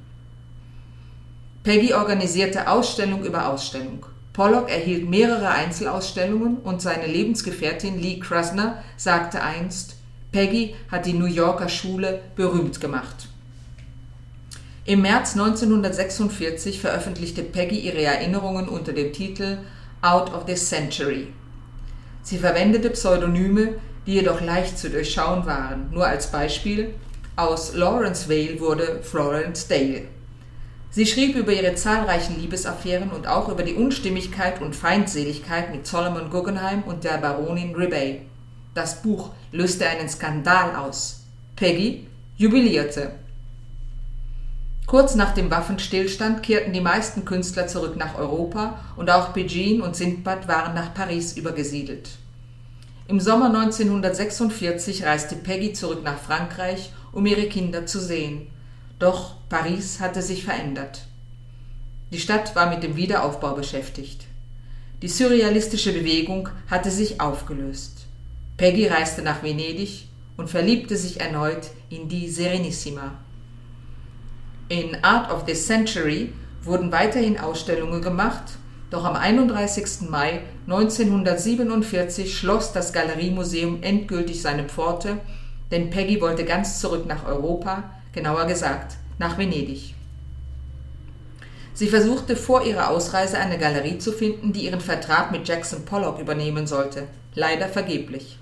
Peggy 1.67 1.93
organisierte 1.93 2.69
Ausstellung 2.69 3.25
über 3.25 3.49
Ausstellung. 3.49 4.05
Pollock 4.31 4.69
erhielt 4.69 5.09
mehrere 5.09 5.49
Einzelausstellungen 5.49 6.59
und 6.59 6.81
seine 6.81 7.07
Lebensgefährtin 7.07 7.99
Lee 7.99 8.21
Krasner 8.21 8.81
sagte 8.95 9.41
einst, 9.41 9.97
Peggy 10.31 10.75
hat 10.89 11.05
die 11.05 11.11
New 11.11 11.25
Yorker 11.25 11.67
Schule 11.67 12.21
berühmt 12.37 12.79
gemacht. 12.79 13.27
Im 14.85 15.01
März 15.01 15.33
1946 15.33 16.79
veröffentlichte 16.79 17.43
Peggy 17.43 17.79
ihre 17.79 18.01
Erinnerungen 18.01 18.69
unter 18.69 18.93
dem 18.93 19.11
Titel 19.11 19.57
Out 20.01 20.33
of 20.33 20.43
the 20.47 20.55
Century. 20.55 21.33
Sie 22.23 22.37
verwendete 22.37 22.91
Pseudonyme, 22.91 23.73
die 24.05 24.13
jedoch 24.13 24.39
leicht 24.39 24.79
zu 24.79 24.89
durchschauen 24.89 25.45
waren. 25.45 25.91
Nur 25.91 26.07
als 26.07 26.31
Beispiel, 26.31 26.93
aus 27.35 27.73
Lawrence 27.73 28.29
Vale 28.29 28.57
wurde 28.61 29.01
Florence 29.03 29.67
Dale. 29.67 30.03
Sie 30.97 31.05
schrieb 31.05 31.35
über 31.35 31.53
ihre 31.53 31.75
zahlreichen 31.75 32.41
Liebesaffären 32.41 33.11
und 33.11 33.27
auch 33.27 33.49
über 33.49 33.61
die 33.61 33.75
Unstimmigkeit 33.75 34.63
und 34.63 34.75
Feindseligkeit 34.75 35.71
mit 35.71 35.85
Solomon 35.85 36.31
Guggenheim 36.31 36.81
und 36.81 37.03
der 37.03 37.19
Baronin 37.19 37.75
Rebay. 37.75 38.21
Das 38.73 39.03
Buch 39.03 39.29
löste 39.51 39.87
einen 39.87 40.09
Skandal 40.09 40.75
aus. 40.75 41.21
Peggy 41.55 42.07
jubilierte. 42.35 43.11
Kurz 44.87 45.13
nach 45.13 45.35
dem 45.35 45.51
Waffenstillstand 45.51 46.41
kehrten 46.41 46.73
die 46.73 46.81
meisten 46.81 47.25
Künstler 47.25 47.67
zurück 47.67 47.95
nach 47.95 48.17
Europa 48.17 48.79
und 48.95 49.11
auch 49.11 49.33
Pegine 49.33 49.83
und 49.83 49.95
Sindbad 49.95 50.47
waren 50.47 50.73
nach 50.73 50.95
Paris 50.95 51.37
übergesiedelt. 51.37 52.09
Im 53.07 53.19
Sommer 53.19 53.55
1946 53.55 55.05
reiste 55.05 55.35
Peggy 55.35 55.73
zurück 55.73 56.01
nach 56.03 56.17
Frankreich, 56.17 56.91
um 57.11 57.27
ihre 57.27 57.45
Kinder 57.45 57.85
zu 57.85 57.99
sehen. 57.99 58.47
Doch 58.99 59.35
Paris 59.49 59.99
hatte 59.99 60.21
sich 60.21 60.43
verändert. 60.43 61.07
Die 62.11 62.19
Stadt 62.19 62.55
war 62.55 62.69
mit 62.69 62.83
dem 62.83 62.95
Wiederaufbau 62.95 63.53
beschäftigt. 63.53 64.25
Die 65.01 65.07
surrealistische 65.07 65.93
Bewegung 65.93 66.49
hatte 66.69 66.89
sich 66.89 67.21
aufgelöst. 67.21 68.07
Peggy 68.57 68.87
reiste 68.87 69.21
nach 69.21 69.43
Venedig 69.43 70.07
und 70.37 70.49
verliebte 70.49 70.97
sich 70.97 71.19
erneut 71.19 71.69
in 71.89 72.09
die 72.09 72.27
Serenissima. 72.29 73.11
In 74.69 75.03
Art 75.03 75.31
of 75.31 75.43
the 75.45 75.53
Century 75.53 76.33
wurden 76.63 76.91
weiterhin 76.91 77.39
Ausstellungen 77.39 78.01
gemacht, 78.01 78.57
doch 78.89 79.05
am 79.05 79.15
31. 79.15 80.09
Mai 80.09 80.41
1947 80.65 82.37
schloss 82.37 82.73
das 82.73 82.93
Galeriemuseum 82.93 83.83
endgültig 83.83 84.41
seine 84.41 84.63
Pforte, 84.63 85.19
denn 85.71 85.89
Peggy 85.89 86.19
wollte 86.21 86.45
ganz 86.45 86.79
zurück 86.79 87.05
nach 87.05 87.25
Europa, 87.25 87.83
genauer 88.13 88.45
gesagt 88.45 88.97
nach 89.17 89.37
Venedig. 89.37 89.95
Sie 91.73 91.87
versuchte 91.87 92.35
vor 92.35 92.65
ihrer 92.65 92.89
Ausreise 92.89 93.37
eine 93.37 93.59
Galerie 93.59 93.99
zu 93.99 94.11
finden, 94.11 94.51
die 94.51 94.65
ihren 94.65 94.81
Vertrag 94.81 95.31
mit 95.31 95.47
Jackson 95.47 95.85
Pollock 95.85 96.19
übernehmen 96.19 96.65
sollte, 96.65 97.03
leider 97.35 97.67
vergeblich. 97.67 98.39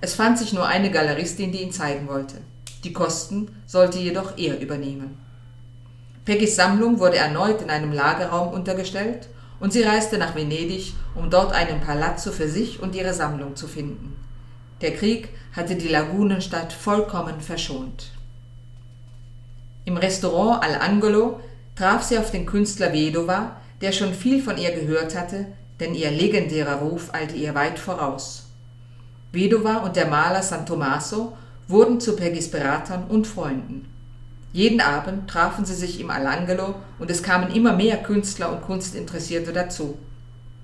Es 0.00 0.14
fand 0.14 0.38
sich 0.38 0.52
nur 0.52 0.66
eine 0.66 0.90
Galeristin, 0.90 1.50
die 1.50 1.62
ihn 1.62 1.72
zeigen 1.72 2.06
wollte. 2.06 2.36
Die 2.84 2.92
Kosten 2.92 3.48
sollte 3.66 3.98
jedoch 3.98 4.38
er 4.38 4.60
übernehmen. 4.60 5.18
Peggys 6.24 6.54
Sammlung 6.54 7.00
wurde 7.00 7.16
erneut 7.16 7.60
in 7.60 7.70
einem 7.70 7.92
Lagerraum 7.92 8.52
untergestellt 8.54 9.28
und 9.58 9.72
sie 9.72 9.82
reiste 9.82 10.16
nach 10.16 10.34
Venedig, 10.34 10.94
um 11.14 11.28
dort 11.28 11.52
einen 11.52 11.80
Palazzo 11.80 12.30
für 12.30 12.48
sich 12.48 12.80
und 12.80 12.94
ihre 12.94 13.14
Sammlung 13.14 13.56
zu 13.56 13.66
finden. 13.66 14.16
Der 14.80 14.94
Krieg 14.94 15.30
hatte 15.54 15.74
die 15.74 15.88
Lagunenstadt 15.88 16.72
vollkommen 16.72 17.40
verschont. 17.40 18.12
Im 19.90 19.96
Restaurant 19.96 20.62
Al-Angolo 20.62 21.40
traf 21.74 22.04
sie 22.04 22.16
auf 22.16 22.30
den 22.30 22.46
Künstler 22.46 22.92
Vedova, 22.92 23.56
der 23.80 23.90
schon 23.90 24.14
viel 24.14 24.40
von 24.40 24.56
ihr 24.56 24.70
gehört 24.70 25.18
hatte, 25.18 25.46
denn 25.80 25.96
ihr 25.96 26.12
legendärer 26.12 26.76
Ruf 26.76 27.12
eilte 27.12 27.34
ihr 27.34 27.56
weit 27.56 27.76
voraus. 27.76 28.46
Vedova 29.32 29.78
und 29.78 29.96
der 29.96 30.06
Maler 30.06 30.44
San 30.44 30.64
Tommaso 30.64 31.36
wurden 31.66 32.00
zu 32.00 32.14
Peggys 32.14 32.52
Beratern 32.52 33.02
und 33.08 33.26
Freunden. 33.26 33.92
Jeden 34.52 34.80
Abend 34.80 35.28
trafen 35.28 35.64
sie 35.64 35.74
sich 35.74 35.98
im 35.98 36.10
Al-Angelo 36.10 36.76
und 37.00 37.10
es 37.10 37.24
kamen 37.24 37.52
immer 37.52 37.72
mehr 37.72 37.96
Künstler 37.96 38.52
und 38.52 38.62
Kunstinteressierte 38.62 39.52
dazu. 39.52 39.98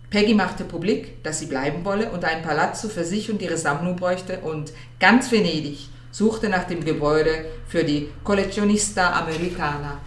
Peggy 0.08 0.34
machte 0.34 0.62
publik, 0.62 1.20
dass 1.24 1.40
sie 1.40 1.46
bleiben 1.46 1.84
wolle 1.84 2.12
und 2.12 2.24
ein 2.24 2.42
Palazzo 2.42 2.88
für 2.88 3.04
sich 3.04 3.28
und 3.28 3.42
ihre 3.42 3.56
Sammlung 3.56 3.96
bräuchte 3.96 4.38
und 4.42 4.72
ganz 5.00 5.32
Venedig 5.32 5.88
suchte 6.16 6.48
nach 6.48 6.64
dem 6.64 6.82
Gebäude 6.82 7.44
für 7.68 7.84
die 7.84 8.08
Collezionista 8.24 9.12
Americana. 9.20 9.98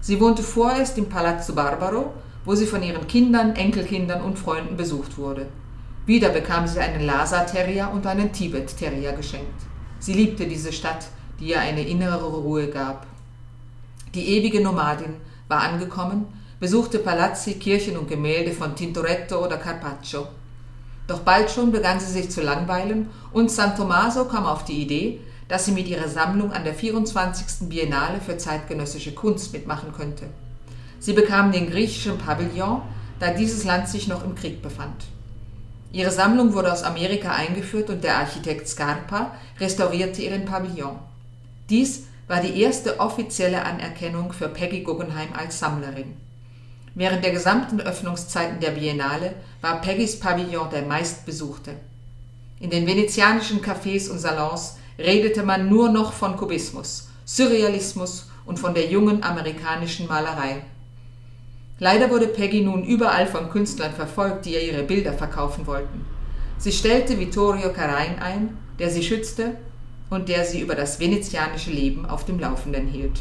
Sie 0.00 0.20
wohnte 0.20 0.42
vorerst 0.42 0.98
im 0.98 1.08
Palazzo 1.08 1.54
Barbaro, 1.54 2.12
wo 2.44 2.56
sie 2.56 2.66
von 2.66 2.82
ihren 2.82 3.06
Kindern, 3.06 3.54
Enkelkindern 3.54 4.22
und 4.22 4.36
Freunden 4.36 4.76
besucht 4.76 5.18
wurde. 5.18 5.46
Wieder 6.04 6.30
bekam 6.30 6.66
sie 6.66 6.80
einen 6.80 7.06
Lhasa-Terrier 7.06 7.88
und 7.94 8.08
einen 8.08 8.32
Tibet-Terrier 8.32 9.12
geschenkt. 9.12 9.60
Sie 10.00 10.14
liebte 10.14 10.48
diese 10.48 10.72
Stadt, 10.72 11.06
die 11.38 11.50
ihr 11.50 11.60
eine 11.60 11.86
innere 11.86 12.26
Ruhe 12.26 12.66
gab. 12.66 13.06
Die 14.16 14.36
ewige 14.36 14.60
Nomadin 14.60 15.14
war 15.46 15.60
angekommen, 15.60 16.26
besuchte 16.58 16.98
Palazzi, 16.98 17.54
Kirchen 17.54 17.96
und 17.96 18.08
Gemälde 18.08 18.50
von 18.50 18.74
Tintoretto 18.74 19.44
oder 19.44 19.58
Carpaccio. 19.58 20.26
Doch 21.06 21.20
bald 21.20 21.50
schon 21.50 21.70
begann 21.70 22.00
sie 22.00 22.10
sich 22.10 22.30
zu 22.30 22.40
langweilen 22.40 23.10
und 23.32 23.50
San 23.50 23.76
Tommaso 23.76 24.24
kam 24.24 24.46
auf 24.46 24.64
die 24.64 24.82
Idee, 24.82 25.20
dass 25.48 25.66
sie 25.66 25.72
mit 25.72 25.88
ihrer 25.88 26.08
Sammlung 26.08 26.52
an 26.52 26.64
der 26.64 26.74
24. 26.74 27.68
Biennale 27.68 28.20
für 28.20 28.38
zeitgenössische 28.38 29.12
Kunst 29.12 29.52
mitmachen 29.52 29.92
könnte. 29.92 30.26
Sie 30.98 31.12
bekam 31.12 31.52
den 31.52 31.70
griechischen 31.70 32.16
Pavillon, 32.16 32.80
da 33.20 33.30
dieses 33.30 33.64
Land 33.64 33.88
sich 33.88 34.08
noch 34.08 34.24
im 34.24 34.34
Krieg 34.34 34.62
befand. 34.62 35.04
Ihre 35.92 36.10
Sammlung 36.10 36.54
wurde 36.54 36.72
aus 36.72 36.82
Amerika 36.82 37.32
eingeführt 37.32 37.90
und 37.90 38.02
der 38.02 38.16
Architekt 38.16 38.68
Scarpa 38.68 39.32
restaurierte 39.60 40.22
ihren 40.22 40.44
Pavillon. 40.44 40.98
Dies 41.68 42.04
war 42.26 42.40
die 42.40 42.60
erste 42.60 42.98
offizielle 42.98 43.62
Anerkennung 43.64 44.32
für 44.32 44.48
Peggy 44.48 44.80
Guggenheim 44.80 45.28
als 45.36 45.58
Sammlerin. 45.58 46.16
Während 46.94 47.24
der 47.24 47.32
gesamten 47.32 47.80
Öffnungszeiten 47.80 48.60
der 48.60 48.70
Biennale 48.70 49.34
war 49.60 49.80
Peggys 49.80 50.20
Pavillon 50.20 50.70
der 50.70 50.82
meistbesuchte. 50.82 51.72
In 52.60 52.70
den 52.70 52.86
venezianischen 52.86 53.60
Cafés 53.60 54.08
und 54.08 54.20
Salons 54.20 54.76
redete 54.96 55.42
man 55.42 55.68
nur 55.68 55.90
noch 55.90 56.12
von 56.12 56.36
Kubismus, 56.36 57.08
Surrealismus 57.24 58.30
und 58.46 58.60
von 58.60 58.74
der 58.74 58.86
jungen 58.86 59.24
amerikanischen 59.24 60.06
Malerei. 60.06 60.62
Leider 61.80 62.10
wurde 62.10 62.28
Peggy 62.28 62.60
nun 62.60 62.84
überall 62.84 63.26
von 63.26 63.50
Künstlern 63.50 63.92
verfolgt, 63.92 64.46
die 64.46 64.54
ihr 64.54 64.62
ihre 64.62 64.84
Bilder 64.84 65.12
verkaufen 65.12 65.66
wollten. 65.66 66.06
Sie 66.58 66.70
stellte 66.70 67.18
Vittorio 67.18 67.72
Carain 67.72 68.20
ein, 68.20 68.56
der 68.78 68.90
sie 68.90 69.02
schützte 69.02 69.56
und 70.10 70.28
der 70.28 70.44
sie 70.44 70.60
über 70.60 70.76
das 70.76 71.00
venezianische 71.00 71.72
Leben 71.72 72.06
auf 72.06 72.24
dem 72.24 72.38
Laufenden 72.38 72.86
hielt. 72.86 73.18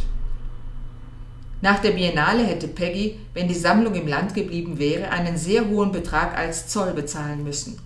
Nach 1.63 1.79
der 1.79 1.91
Biennale 1.91 2.45
hätte 2.45 2.67
Peggy, 2.67 3.17
wenn 3.33 3.47
die 3.47 3.53
Sammlung 3.53 3.95
im 3.95 4.05
Land 4.05 4.33
geblieben 4.33 4.79
wäre, 4.79 5.11
einen 5.11 5.37
sehr 5.37 5.69
hohen 5.69 5.93
Betrag 5.93 6.37
als 6.37 6.67
Zoll 6.67 6.91
bezahlen 6.91 7.45
müssen. 7.45 7.79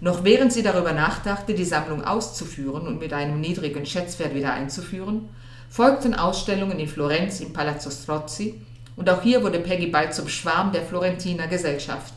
Noch 0.00 0.22
während 0.22 0.52
sie 0.52 0.62
darüber 0.62 0.92
nachdachte, 0.92 1.52
die 1.52 1.64
Sammlung 1.64 2.04
auszuführen 2.04 2.86
und 2.86 3.00
mit 3.00 3.12
einem 3.12 3.40
niedrigen 3.40 3.86
Schätzwert 3.86 4.36
wieder 4.36 4.54
einzuführen, 4.54 5.28
folgten 5.68 6.14
Ausstellungen 6.14 6.78
in 6.78 6.86
Florenz 6.86 7.40
im 7.40 7.52
Palazzo 7.52 7.90
Strozzi 7.90 8.54
und 8.94 9.10
auch 9.10 9.22
hier 9.22 9.42
wurde 9.42 9.58
Peggy 9.58 9.88
bald 9.88 10.14
zum 10.14 10.28
Schwarm 10.28 10.70
der 10.70 10.82
Florentiner 10.82 11.48
Gesellschaft. 11.48 12.14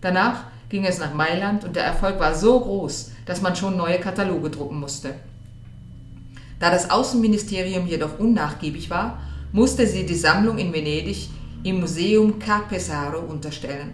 Danach 0.00 0.46
ging 0.68 0.84
es 0.84 0.98
nach 0.98 1.14
Mailand 1.14 1.62
und 1.62 1.76
der 1.76 1.84
Erfolg 1.84 2.18
war 2.18 2.34
so 2.34 2.58
groß, 2.58 3.12
dass 3.24 3.40
man 3.40 3.54
schon 3.54 3.76
neue 3.76 4.00
Kataloge 4.00 4.50
drucken 4.50 4.80
musste. 4.80 5.14
Da 6.58 6.72
das 6.72 6.90
Außenministerium 6.90 7.86
jedoch 7.86 8.18
unnachgiebig 8.18 8.90
war, 8.90 9.20
musste 9.54 9.86
sie 9.86 10.04
die 10.04 10.16
Sammlung 10.16 10.58
in 10.58 10.72
Venedig 10.72 11.28
im 11.62 11.78
Museum 11.78 12.40
Ca' 12.40 12.62
Pesaro 12.68 13.20
unterstellen. 13.20 13.92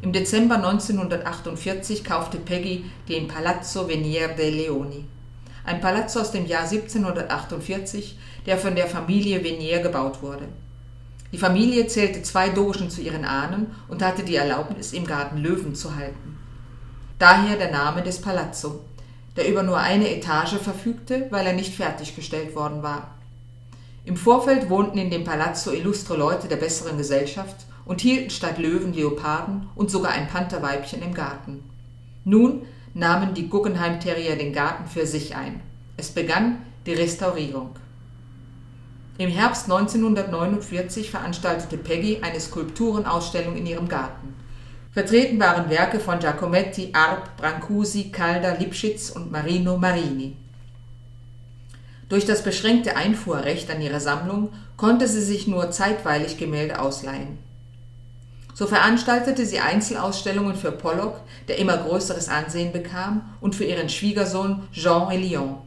Im 0.00 0.10
Dezember 0.10 0.54
1948 0.54 2.02
kaufte 2.02 2.38
Peggy 2.38 2.86
den 3.06 3.28
Palazzo 3.28 3.86
Venier 3.86 4.28
dei 4.28 4.48
Leoni, 4.48 5.04
ein 5.66 5.82
Palazzo 5.82 6.20
aus 6.20 6.30
dem 6.30 6.46
Jahr 6.46 6.62
1748, 6.62 8.16
der 8.46 8.56
von 8.56 8.74
der 8.74 8.86
Familie 8.86 9.44
Venier 9.44 9.80
gebaut 9.80 10.22
wurde. 10.22 10.48
Die 11.30 11.36
Familie 11.36 11.86
zählte 11.86 12.22
zwei 12.22 12.48
Dogen 12.48 12.88
zu 12.88 13.02
ihren 13.02 13.26
Ahnen 13.26 13.66
und 13.86 14.02
hatte 14.02 14.22
die 14.22 14.36
Erlaubnis, 14.36 14.94
im 14.94 15.06
Garten 15.06 15.36
Löwen 15.36 15.74
zu 15.74 15.94
halten. 15.94 16.38
Daher 17.18 17.58
der 17.58 17.70
Name 17.70 18.00
des 18.00 18.22
Palazzo, 18.22 18.80
der 19.36 19.46
über 19.46 19.62
nur 19.62 19.76
eine 19.76 20.08
Etage 20.08 20.54
verfügte, 20.54 21.26
weil 21.28 21.46
er 21.46 21.52
nicht 21.52 21.74
fertiggestellt 21.74 22.54
worden 22.54 22.82
war. 22.82 23.19
Im 24.04 24.16
Vorfeld 24.16 24.70
wohnten 24.70 24.98
in 24.98 25.10
dem 25.10 25.24
Palazzo 25.24 25.70
illustre 25.70 26.16
Leute 26.16 26.48
der 26.48 26.56
besseren 26.56 26.96
Gesellschaft 26.96 27.66
und 27.84 28.00
hielten 28.00 28.30
statt 28.30 28.58
Löwen 28.58 28.94
Leoparden 28.94 29.68
und 29.74 29.90
sogar 29.90 30.12
ein 30.12 30.28
Pantherweibchen 30.28 31.02
im 31.02 31.12
Garten. 31.12 31.62
Nun 32.24 32.62
nahmen 32.94 33.34
die 33.34 33.48
Guggenheim 33.48 34.00
Terrier 34.00 34.36
den 34.36 34.52
Garten 34.52 34.88
für 34.88 35.06
sich 35.06 35.36
ein. 35.36 35.60
Es 35.96 36.10
begann 36.10 36.58
die 36.86 36.94
Restaurierung. 36.94 37.70
Im 39.18 39.28
Herbst 39.28 39.64
1949 39.64 41.10
veranstaltete 41.10 41.76
Peggy 41.76 42.20
eine 42.22 42.40
Skulpturenausstellung 42.40 43.54
in 43.56 43.66
ihrem 43.66 43.86
Garten. 43.86 44.34
Vertreten 44.92 45.38
waren 45.38 45.68
Werke 45.68 46.00
von 46.00 46.18
Giacometti, 46.18 46.90
Arp, 46.94 47.36
Brancusi, 47.36 48.10
Calder, 48.10 48.56
Lipschitz 48.58 49.10
und 49.10 49.30
Marino 49.30 49.76
Marini. 49.76 50.36
Durch 52.10 52.26
das 52.26 52.42
beschränkte 52.42 52.96
Einfuhrrecht 52.96 53.70
an 53.70 53.80
ihre 53.80 54.00
Sammlung 54.00 54.52
konnte 54.76 55.08
sie 55.08 55.22
sich 55.22 55.46
nur 55.46 55.70
zeitweilig 55.70 56.36
Gemälde 56.36 56.80
ausleihen. 56.80 57.38
So 58.52 58.66
veranstaltete 58.66 59.46
sie 59.46 59.60
Einzelausstellungen 59.60 60.56
für 60.56 60.72
Pollock, 60.72 61.20
der 61.48 61.58
immer 61.58 61.78
größeres 61.78 62.28
Ansehen 62.28 62.72
bekam, 62.72 63.22
und 63.40 63.54
für 63.54 63.64
ihren 63.64 63.88
Schwiegersohn 63.88 64.68
Jean 64.72 65.10
Elion. 65.10 65.58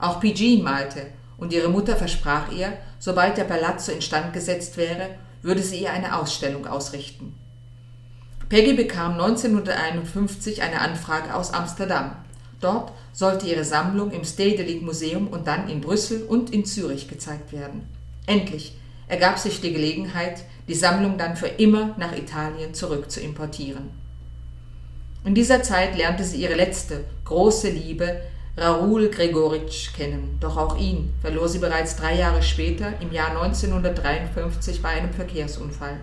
Auch 0.00 0.18
Pigine 0.18 0.62
malte, 0.62 1.06
und 1.36 1.52
ihre 1.52 1.68
Mutter 1.68 1.94
versprach 1.94 2.50
ihr, 2.50 2.72
sobald 2.98 3.36
der 3.36 3.44
Palazzo 3.44 3.92
instand 3.92 4.32
gesetzt 4.32 4.78
wäre, 4.78 5.10
würde 5.42 5.62
sie 5.62 5.82
ihr 5.82 5.92
eine 5.92 6.16
Ausstellung 6.18 6.66
ausrichten. 6.66 7.34
Peggy 8.48 8.72
bekam 8.72 9.12
1951 9.12 10.62
eine 10.62 10.80
Anfrage 10.80 11.34
aus 11.34 11.52
Amsterdam. 11.52 12.16
Dort 12.62 12.92
sollte 13.12 13.46
ihre 13.46 13.64
Sammlung 13.64 14.12
im 14.12 14.24
Stedelijk 14.24 14.82
Museum 14.82 15.26
und 15.26 15.46
dann 15.46 15.68
in 15.68 15.80
Brüssel 15.80 16.22
und 16.22 16.50
in 16.50 16.64
Zürich 16.64 17.08
gezeigt 17.08 17.52
werden. 17.52 17.86
Endlich 18.26 18.76
ergab 19.08 19.38
sich 19.38 19.60
die 19.60 19.72
Gelegenheit, 19.72 20.44
die 20.68 20.74
Sammlung 20.74 21.18
dann 21.18 21.36
für 21.36 21.48
immer 21.48 21.94
nach 21.98 22.16
Italien 22.16 22.72
zurück 22.72 23.10
zu 23.10 23.20
importieren. 23.20 23.90
In 25.24 25.34
dieser 25.34 25.62
Zeit 25.62 25.96
lernte 25.96 26.24
sie 26.24 26.40
ihre 26.40 26.54
letzte 26.54 27.04
große 27.24 27.68
Liebe, 27.68 28.22
Raoul 28.56 29.08
Gregoritsch 29.08 29.92
kennen, 29.94 30.36
doch 30.40 30.56
auch 30.56 30.78
ihn 30.78 31.12
verlor 31.20 31.48
sie 31.48 31.58
bereits 31.58 31.96
drei 31.96 32.16
Jahre 32.16 32.42
später, 32.42 32.92
im 33.00 33.10
Jahr 33.10 33.30
1953, 33.30 34.82
bei 34.82 34.90
einem 34.90 35.12
Verkehrsunfall. 35.12 35.98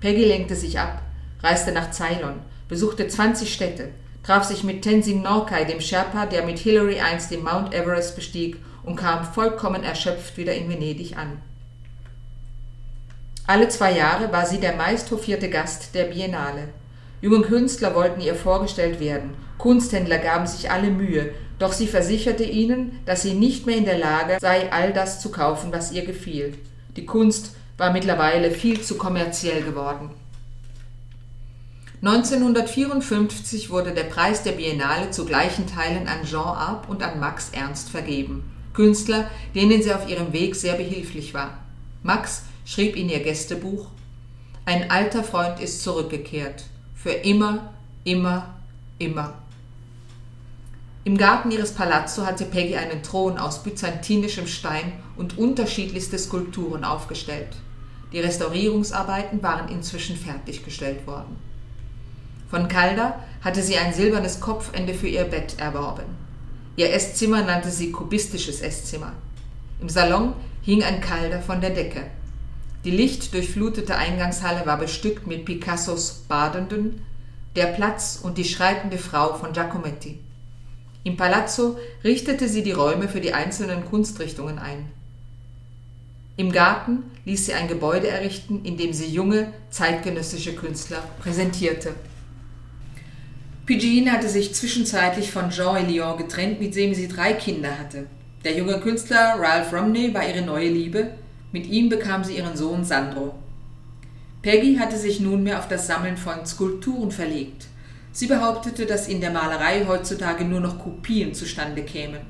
Peggy 0.00 0.24
lenkte 0.24 0.54
sich 0.54 0.78
ab, 0.78 1.02
reiste 1.42 1.72
nach 1.72 1.90
Ceylon, 1.90 2.40
besuchte 2.68 3.08
20 3.08 3.52
Städte, 3.52 3.90
traf 4.24 4.44
sich 4.44 4.64
mit 4.64 4.82
Tenzin 4.82 5.22
Norkai, 5.22 5.64
dem 5.64 5.80
Sherpa, 5.80 6.26
der 6.26 6.44
mit 6.44 6.58
Hillary 6.58 7.00
einst 7.00 7.30
den 7.30 7.44
Mount 7.44 7.74
Everest 7.74 8.16
bestieg, 8.16 8.56
und 8.82 8.96
kam 8.96 9.24
vollkommen 9.24 9.82
erschöpft 9.82 10.36
wieder 10.36 10.54
in 10.54 10.68
Venedig 10.68 11.16
an. 11.16 11.40
Alle 13.46 13.68
zwei 13.68 13.92
Jahre 13.92 14.32
war 14.32 14.46
sie 14.46 14.58
der 14.58 14.74
meist 14.74 15.10
hofierte 15.10 15.48
Gast 15.48 15.94
der 15.94 16.04
Biennale. 16.04 16.68
Junge 17.20 17.42
Künstler 17.42 17.94
wollten 17.94 18.20
ihr 18.20 18.34
vorgestellt 18.34 19.00
werden, 19.00 19.34
Kunsthändler 19.58 20.18
gaben 20.18 20.46
sich 20.46 20.70
alle 20.70 20.90
Mühe, 20.90 21.30
doch 21.58 21.72
sie 21.72 21.86
versicherte 21.86 22.44
ihnen, 22.44 23.00
dass 23.06 23.22
sie 23.22 23.34
nicht 23.34 23.66
mehr 23.66 23.76
in 23.76 23.84
der 23.84 23.98
Lage 23.98 24.38
sei, 24.40 24.72
all 24.72 24.92
das 24.92 25.20
zu 25.20 25.30
kaufen, 25.30 25.72
was 25.72 25.92
ihr 25.92 26.04
gefiel. 26.04 26.54
Die 26.96 27.06
Kunst 27.06 27.54
war 27.76 27.92
mittlerweile 27.92 28.50
viel 28.50 28.80
zu 28.80 28.96
kommerziell 28.96 29.62
geworden. 29.62 30.10
1954 32.06 33.70
wurde 33.70 33.94
der 33.94 34.04
Preis 34.04 34.42
der 34.42 34.52
Biennale 34.52 35.10
zu 35.10 35.24
gleichen 35.24 35.66
Teilen 35.66 36.06
an 36.06 36.24
Jean 36.26 36.54
Arp 36.54 36.90
und 36.90 37.02
an 37.02 37.18
Max 37.18 37.48
Ernst 37.52 37.88
vergeben, 37.88 38.44
Künstler, 38.74 39.30
denen 39.54 39.82
sie 39.82 39.94
auf 39.94 40.06
ihrem 40.06 40.34
Weg 40.34 40.54
sehr 40.54 40.74
behilflich 40.74 41.32
war. 41.32 41.56
Max 42.02 42.42
schrieb 42.66 42.94
in 42.94 43.08
ihr 43.08 43.20
Gästebuch 43.20 43.86
Ein 44.66 44.90
alter 44.90 45.24
Freund 45.24 45.60
ist 45.60 45.82
zurückgekehrt. 45.82 46.64
Für 46.94 47.12
immer, 47.12 47.72
immer, 48.04 48.54
immer. 48.98 49.32
Im 51.04 51.16
Garten 51.16 51.52
ihres 51.52 51.72
Palazzo 51.72 52.26
hatte 52.26 52.44
Peggy 52.44 52.76
einen 52.76 53.02
Thron 53.02 53.38
aus 53.38 53.62
byzantinischem 53.62 54.46
Stein 54.46 54.92
und 55.16 55.38
unterschiedlichste 55.38 56.18
Skulpturen 56.18 56.84
aufgestellt. 56.84 57.56
Die 58.12 58.20
Restaurierungsarbeiten 58.20 59.42
waren 59.42 59.70
inzwischen 59.70 60.16
fertiggestellt 60.16 61.06
worden. 61.06 61.53
Von 62.50 62.68
Calder 62.68 63.20
hatte 63.42 63.62
sie 63.62 63.76
ein 63.76 63.92
silbernes 63.92 64.40
Kopfende 64.40 64.94
für 64.94 65.08
ihr 65.08 65.24
Bett 65.24 65.58
erworben. 65.58 66.04
Ihr 66.76 66.92
Esszimmer 66.92 67.42
nannte 67.42 67.70
sie 67.70 67.92
kubistisches 67.92 68.60
Esszimmer. 68.60 69.12
Im 69.80 69.88
Salon 69.88 70.34
hing 70.62 70.82
ein 70.82 71.00
Calder 71.00 71.40
von 71.40 71.60
der 71.60 71.70
Decke. 71.70 72.02
Die 72.84 72.90
lichtdurchflutete 72.90 73.96
Eingangshalle 73.96 74.66
war 74.66 74.78
bestückt 74.78 75.26
mit 75.26 75.44
Picassos 75.44 76.24
Badenden, 76.28 77.02
Der 77.56 77.66
Platz 77.66 78.18
und 78.20 78.36
die 78.36 78.44
schreitende 78.44 78.98
Frau 78.98 79.34
von 79.34 79.52
Giacometti. 79.52 80.18
Im 81.04 81.16
Palazzo 81.16 81.78
richtete 82.02 82.48
sie 82.48 82.62
die 82.64 82.72
Räume 82.72 83.08
für 83.08 83.20
die 83.20 83.32
einzelnen 83.32 83.84
Kunstrichtungen 83.84 84.58
ein. 84.58 84.90
Im 86.36 86.50
Garten 86.50 87.04
ließ 87.26 87.46
sie 87.46 87.54
ein 87.54 87.68
Gebäude 87.68 88.08
errichten, 88.08 88.64
in 88.64 88.76
dem 88.76 88.92
sie 88.92 89.06
junge, 89.06 89.52
zeitgenössische 89.70 90.54
Künstler 90.54 91.04
präsentierte. 91.20 91.94
Pigine 93.66 94.12
hatte 94.12 94.28
sich 94.28 94.54
zwischenzeitlich 94.54 95.32
von 95.32 95.48
Jean 95.48 95.76
Elion 95.76 96.18
getrennt, 96.18 96.60
mit 96.60 96.76
dem 96.76 96.92
sie 96.92 97.08
drei 97.08 97.32
Kinder 97.32 97.78
hatte. 97.78 98.06
Der 98.44 98.58
junge 98.58 98.78
Künstler 98.78 99.36
Ralph 99.38 99.72
Romney 99.72 100.12
war 100.12 100.28
ihre 100.28 100.42
neue 100.42 100.68
Liebe, 100.68 101.12
mit 101.50 101.66
ihm 101.66 101.88
bekam 101.88 102.24
sie 102.24 102.36
ihren 102.36 102.58
Sohn 102.58 102.84
Sandro. 102.84 103.34
Peggy 104.42 104.76
hatte 104.76 104.98
sich 104.98 105.20
nunmehr 105.20 105.58
auf 105.58 105.68
das 105.68 105.86
Sammeln 105.86 106.18
von 106.18 106.44
Skulpturen 106.44 107.10
verlegt. 107.10 107.68
Sie 108.12 108.26
behauptete, 108.26 108.84
dass 108.84 109.08
in 109.08 109.22
der 109.22 109.30
Malerei 109.30 109.86
heutzutage 109.88 110.44
nur 110.44 110.60
noch 110.60 110.78
Kopien 110.78 111.32
zustande 111.32 111.82
kämen. 111.82 112.20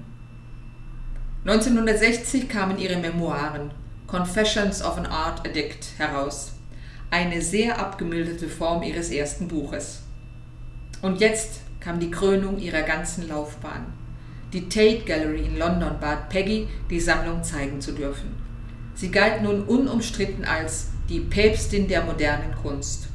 1960 1.44 2.49
kamen 2.49 2.79
ihre 2.79 2.97
Memoiren 2.97 3.73
Confessions 4.07 4.83
of 4.83 4.97
an 4.99 5.07
Art 5.07 5.40
Addict 5.40 5.99
heraus, 5.99 6.53
eine 7.11 7.42
sehr 7.42 7.81
abgemilderte 7.81 8.49
Form 8.49 8.85
ihres 8.85 9.11
ersten 9.11 9.49
Buches. 9.49 10.04
Und 11.05 11.21
jetzt 11.21 11.61
kam 11.81 12.01
die 12.01 12.11
Krönung 12.11 12.59
ihrer 12.59 12.81
ganzen 12.81 13.29
Laufbahn. 13.29 13.93
Die 14.55 14.71
Tate 14.71 15.05
Gallery 15.05 15.45
in 15.45 15.59
London 15.59 16.01
bat 16.01 16.31
Peggy, 16.31 16.67
die 16.88 16.99
Sammlung 16.99 17.45
zeigen 17.45 17.79
zu 17.83 17.93
dürfen. 17.93 18.35
Sie 18.95 19.11
galt 19.11 19.43
nun 19.43 19.64
unumstritten 19.64 20.47
als 20.47 20.93
die 21.11 21.21
Päpstin 21.21 21.88
der 21.88 22.05
modernen 22.05 22.55
Kunst. 22.55 23.09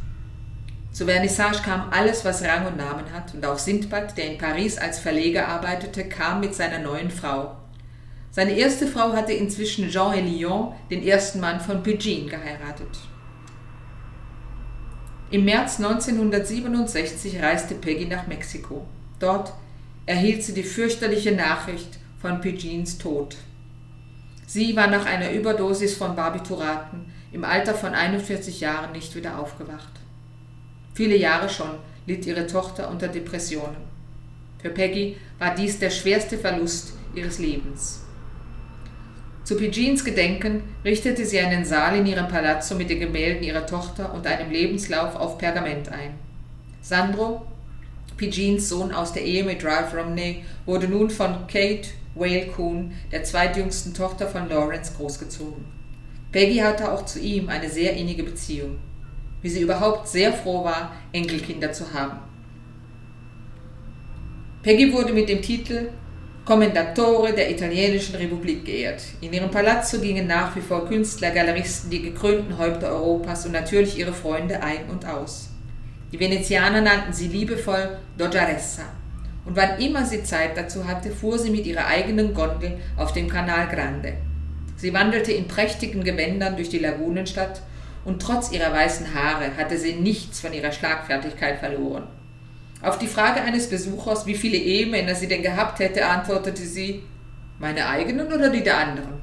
Zur 0.92 1.08
Vernissage 1.08 1.64
kam 1.64 1.90
alles, 1.90 2.24
was 2.24 2.44
Rang 2.44 2.68
und 2.68 2.78
Namen 2.78 3.12
hat, 3.12 3.34
und 3.34 3.44
auch 3.44 3.58
Sindbad, 3.58 4.16
der 4.16 4.34
in 4.34 4.38
Paris 4.38 4.78
als 4.78 5.00
Verleger 5.00 5.48
arbeitete, 5.48 6.08
kam 6.08 6.42
mit 6.42 6.54
seiner 6.54 6.78
neuen 6.78 7.10
Frau. 7.10 7.56
Seine 8.30 8.52
erste 8.52 8.86
Frau 8.86 9.14
hatte 9.14 9.34
inzwischen 9.34 9.90
Jean 9.90 10.14
Elion, 10.14 10.74
den 10.92 11.02
ersten 11.02 11.40
Mann 11.40 11.60
von 11.60 11.82
Pugin, 11.82 12.30
geheiratet. 12.30 13.09
Im 15.32 15.46
März 15.46 15.78
1967 15.78 17.40
reiste 17.40 17.76
Peggy 17.76 18.06
nach 18.06 18.26
Mexiko. 18.26 18.88
Dort 19.20 19.54
erhielt 20.08 20.44
sie 20.44 20.56
die 20.56 20.64
fürchterliche 20.64 21.34
Nachricht 21.34 22.00
von 22.20 22.42
Pugins 22.42 22.98
Tod. 22.98 23.36
Sie 24.48 24.76
war 24.76 24.88
nach 24.88 25.06
einer 25.06 25.32
Überdosis 25.32 25.96
von 25.96 26.16
Barbituraten 26.16 27.14
im 27.32 27.44
Alter 27.44 27.76
von 27.76 27.94
41 27.94 28.60
Jahren 28.60 28.92
nicht 28.92 29.16
wieder 29.16 29.38
aufgewacht. 29.38 29.94
Viele 30.96 31.16
Jahre 31.16 31.48
schon 31.48 31.78
litt 32.08 32.26
ihre 32.26 32.48
Tochter 32.48 32.90
unter 32.90 33.08
Depressionen. 33.08 33.78
Für 34.60 34.72
Peggy 34.72 35.16
war 35.38 35.54
dies 35.54 35.78
der 35.78 35.92
schwerste 35.92 36.40
Verlust 36.40 36.94
ihres 37.14 37.38
Lebens. 37.38 38.02
Zu 39.50 39.58
Pigins 39.58 40.06
Gedenken 40.06 40.62
richtete 40.86 41.26
sie 41.26 41.40
einen 41.40 41.66
Saal 41.66 41.98
in 41.98 42.06
ihrem 42.06 42.28
Palazzo 42.28 42.76
mit 42.76 42.92
den 42.92 43.00
Gemälden 43.00 43.42
ihrer 43.42 43.66
Tochter 43.66 44.14
und 44.14 44.28
einem 44.28 44.52
Lebenslauf 44.52 45.16
auf 45.16 45.40
Pergament 45.40 45.90
ein. 45.90 46.12
Sandro, 46.84 47.48
Pigeons 48.16 48.70
Sohn 48.70 48.92
aus 48.92 49.12
der 49.12 49.26
Ehe 49.26 49.44
mit 49.44 49.66
Ralph 49.66 49.96
Romney, 49.96 50.44
wurde 50.68 50.88
nun 50.88 51.10
von 51.10 51.48
Kate 51.48 51.90
Whale 52.14 52.46
Kuhn, 52.46 52.94
der 53.12 53.24
zweitjüngsten 53.24 53.96
Tochter 53.96 54.28
von 54.28 54.48
Lawrence, 54.48 54.94
großgezogen. 54.96 55.66
Peggy 56.32 56.58
hatte 56.58 56.92
auch 56.92 57.06
zu 57.06 57.20
ihm 57.20 57.50
eine 57.50 57.72
sehr 57.72 57.94
innige 57.94 58.22
Beziehung, 58.22 58.78
wie 59.42 59.50
sie 59.50 59.62
überhaupt 59.62 60.10
sehr 60.10 60.32
froh 60.32 60.64
war, 60.64 60.92
Enkelkinder 61.12 61.72
zu 61.72 61.92
haben. 61.92 62.20
Peggy 64.62 64.94
wurde 64.94 65.14
mit 65.14 65.28
dem 65.28 65.42
Titel 65.42 65.90
Kommendatore 66.50 67.34
der 67.34 67.52
italienischen 67.52 68.16
Republik 68.16 68.66
geehrt. 68.66 69.04
In 69.22 69.32
ihrem 69.32 69.52
Palazzo 69.52 70.00
gingen 70.00 70.26
nach 70.26 70.56
wie 70.56 70.62
vor 70.62 70.88
Künstler, 70.88 71.30
Galeristen, 71.30 71.92
die 71.92 72.02
gekrönten 72.02 72.58
Häupter 72.58 72.90
Europas 72.90 73.46
und 73.46 73.52
natürlich 73.52 74.00
ihre 74.00 74.14
Freunde 74.14 74.64
ein 74.64 74.90
und 74.90 75.06
aus. 75.06 75.50
Die 76.12 76.20
Venezianer 76.20 76.82
nannten 76.82 77.14
sie 77.14 77.28
liebevoll 77.28 78.00
Doggiaressa. 78.18 78.82
Und 79.46 79.58
wann 79.58 79.78
immer 79.78 80.08
sie 80.08 80.24
Zeit 80.24 80.58
dazu 80.58 80.88
hatte, 80.88 81.12
fuhr 81.12 81.38
sie 81.38 81.52
mit 81.52 81.68
ihrer 81.68 81.86
eigenen 81.86 82.34
Gondel 82.34 82.80
auf 82.98 83.14
dem 83.14 83.30
Canal 83.30 83.68
Grande. 83.68 84.14
Sie 84.76 84.92
wandelte 84.92 85.32
in 85.32 85.48
prächtigen 85.48 86.04
Gewändern 86.04 86.56
durch 86.56 86.70
die 86.70 86.80
Lagunenstadt 86.80 87.62
und 88.06 88.24
trotz 88.24 88.52
ihrer 88.52 88.74
weißen 88.74 89.14
Haare 89.14 89.56
hatte 89.56 89.78
sie 89.78 89.94
nichts 89.94 90.40
von 90.40 90.52
ihrer 90.52 90.72
Schlagfertigkeit 90.72 91.60
verloren. 91.60 92.08
Auf 92.82 92.98
die 92.98 93.08
Frage 93.08 93.42
eines 93.42 93.70
Besuchers, 93.70 94.26
wie 94.26 94.36
viele 94.36 94.58
Ehemänner 94.58 95.14
sie 95.14 95.28
denn 95.28 95.42
gehabt 95.42 95.80
hätte, 95.80 96.06
antwortete 96.06 96.64
sie, 96.64 97.04
meine 97.60 97.88
eigenen 97.88 98.32
oder 98.32 98.50
die 98.50 98.64
der 98.64 98.78
anderen? 98.78 99.20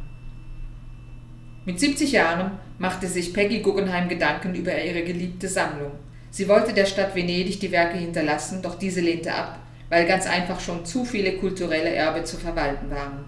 Mit 1.64 1.80
70 1.80 2.12
Jahren 2.12 2.58
machte 2.78 3.08
sich 3.08 3.32
Peggy 3.32 3.60
Guggenheim 3.60 4.08
Gedanken 4.08 4.54
über 4.54 4.78
ihre 4.78 5.02
geliebte 5.02 5.48
Sammlung. 5.48 5.92
Sie 6.30 6.48
wollte 6.48 6.74
der 6.74 6.84
Stadt 6.84 7.14
Venedig 7.14 7.58
die 7.58 7.72
Werke 7.72 7.96
hinterlassen, 7.96 8.60
doch 8.60 8.78
diese 8.78 9.00
lehnte 9.00 9.34
ab, 9.34 9.58
weil 9.88 10.06
ganz 10.06 10.26
einfach 10.26 10.60
schon 10.60 10.84
zu 10.84 11.06
viele 11.06 11.38
kulturelle 11.38 11.94
Erbe 11.94 12.24
zu 12.24 12.36
verwalten 12.36 12.90
waren. 12.90 13.24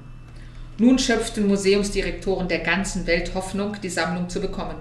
Nun 0.77 0.99
schöpften 0.99 1.49
Museumsdirektoren 1.49 2.49
der 2.49 2.61
ganzen 2.61 3.07
Welt 3.07 3.35
Hoffnung, 3.35 3.77
die 3.83 3.89
Sammlung 3.89 4.29
zu 4.29 4.41
bekommen. 4.41 4.77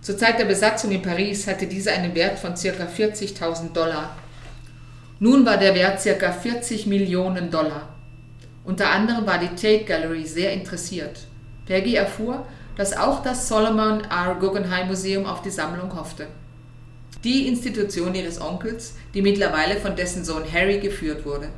Zur 0.00 0.18
Zeit 0.18 0.40
der 0.40 0.46
Besatzung 0.46 0.90
in 0.90 1.00
Paris 1.00 1.46
hatte 1.46 1.68
diese 1.68 1.92
einen 1.92 2.16
Wert 2.16 2.40
von 2.40 2.54
ca. 2.54 2.58
40.000 2.58 3.72
Dollar 3.72 4.16
nun 5.22 5.46
war 5.46 5.56
der 5.56 5.76
Wert 5.76 6.02
ca. 6.02 6.32
40 6.32 6.88
Millionen 6.88 7.48
Dollar. 7.48 7.94
Unter 8.64 8.90
anderem 8.90 9.24
war 9.24 9.38
die 9.38 9.50
Tate 9.50 9.84
Gallery 9.84 10.26
sehr 10.26 10.52
interessiert. 10.52 11.28
Peggy 11.64 11.94
erfuhr, 11.94 12.44
dass 12.74 12.96
auch 12.96 13.22
das 13.22 13.46
Solomon 13.46 14.00
R. 14.00 14.34
Guggenheim 14.40 14.88
Museum 14.88 15.24
auf 15.24 15.40
die 15.40 15.50
Sammlung 15.50 15.94
hoffte. 15.94 16.26
Die 17.22 17.46
Institution 17.46 18.16
ihres 18.16 18.40
Onkels, 18.40 18.96
die 19.14 19.22
mittlerweile 19.22 19.76
von 19.76 19.94
dessen 19.94 20.24
Sohn 20.24 20.42
Harry 20.52 20.80
geführt 20.80 21.24
wurde. 21.24 21.50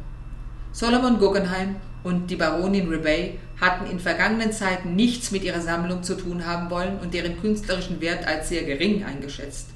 Solomon 0.73 1.19
Guggenheim 1.19 1.77
und 2.03 2.31
die 2.31 2.37
Baronin 2.37 2.91
Rebay 2.91 3.39
hatten 3.59 3.91
in 3.91 3.99
vergangenen 3.99 4.53
Zeiten 4.53 4.95
nichts 4.95 5.31
mit 5.31 5.43
ihrer 5.43 5.63
Sammlung 5.63 6.03
zu 6.03 6.17
tun 6.17 6.45
haben 6.45 6.69
wollen 6.69 6.99
und 7.01 7.15
deren 7.15 7.41
künstlerischen 7.41 8.03
Wert 8.03 8.27
als 8.27 8.51
sehr 8.51 8.65
gering 8.65 9.05
eingeschätzt. 9.05 9.71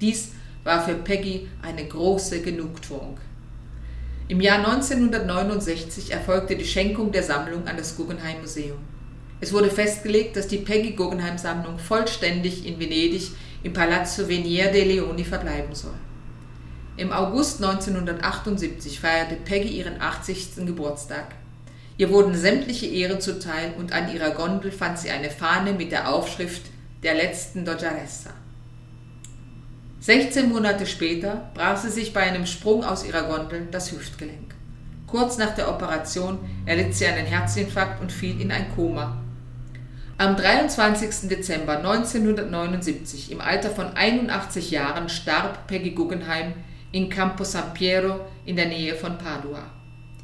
Dies 0.00 0.30
war 0.66 0.84
für 0.84 0.94
Peggy 0.94 1.48
eine 1.62 1.86
große 1.86 2.42
Genugtuung. 2.42 3.18
Im 4.26 4.40
Jahr 4.40 4.58
1969 4.58 6.10
erfolgte 6.10 6.56
die 6.56 6.64
Schenkung 6.64 7.12
der 7.12 7.22
Sammlung 7.22 7.68
an 7.68 7.76
das 7.76 7.96
Guggenheim 7.96 8.40
Museum. 8.40 8.78
Es 9.40 9.52
wurde 9.52 9.70
festgelegt, 9.70 10.34
dass 10.34 10.48
die 10.48 10.58
Peggy 10.58 10.90
Guggenheim 10.90 11.38
Sammlung 11.38 11.78
vollständig 11.78 12.66
in 12.66 12.80
Venedig 12.80 13.30
im 13.62 13.72
Palazzo 13.72 14.28
Venier 14.28 14.72
dei 14.72 14.82
Leoni 14.82 15.22
verbleiben 15.22 15.72
soll. 15.72 15.94
Im 16.96 17.12
August 17.12 17.62
1978 17.62 18.98
feierte 18.98 19.36
Peggy 19.36 19.68
ihren 19.68 20.00
80. 20.00 20.66
Geburtstag. 20.66 21.26
Ihr 21.96 22.10
wurden 22.10 22.34
sämtliche 22.34 22.86
Ehren 22.86 23.20
zuteil 23.20 23.72
und 23.78 23.92
an 23.92 24.12
ihrer 24.12 24.30
Gondel 24.30 24.72
fand 24.72 24.98
sie 24.98 25.10
eine 25.10 25.30
Fahne 25.30 25.74
mit 25.74 25.92
der 25.92 26.12
Aufschrift 26.12 26.62
der 27.04 27.14
letzten 27.14 27.64
Doggiaressa. 27.64 28.30
16 30.06 30.50
Monate 30.50 30.86
später 30.86 31.50
brach 31.52 31.78
sie 31.78 31.90
sich 31.90 32.12
bei 32.12 32.20
einem 32.20 32.46
Sprung 32.46 32.84
aus 32.84 33.04
ihrer 33.04 33.24
Gondel 33.24 33.66
das 33.72 33.90
Hüftgelenk. 33.90 34.54
Kurz 35.08 35.36
nach 35.36 35.56
der 35.56 35.68
Operation 35.68 36.38
erlitt 36.64 36.94
sie 36.94 37.06
einen 37.06 37.26
Herzinfarkt 37.26 38.00
und 38.00 38.12
fiel 38.12 38.40
in 38.40 38.52
ein 38.52 38.72
Koma. 38.76 39.20
Am 40.16 40.36
23. 40.36 41.28
Dezember 41.28 41.78
1979, 41.78 43.32
im 43.32 43.40
Alter 43.40 43.68
von 43.68 43.96
81 43.96 44.70
Jahren, 44.70 45.08
starb 45.08 45.66
Peggy 45.66 45.90
Guggenheim 45.90 46.52
in 46.92 47.08
Campo 47.08 47.42
San 47.42 47.74
Piero 47.74 48.20
in 48.44 48.54
der 48.54 48.66
Nähe 48.66 48.94
von 48.94 49.18
Padua. 49.18 49.64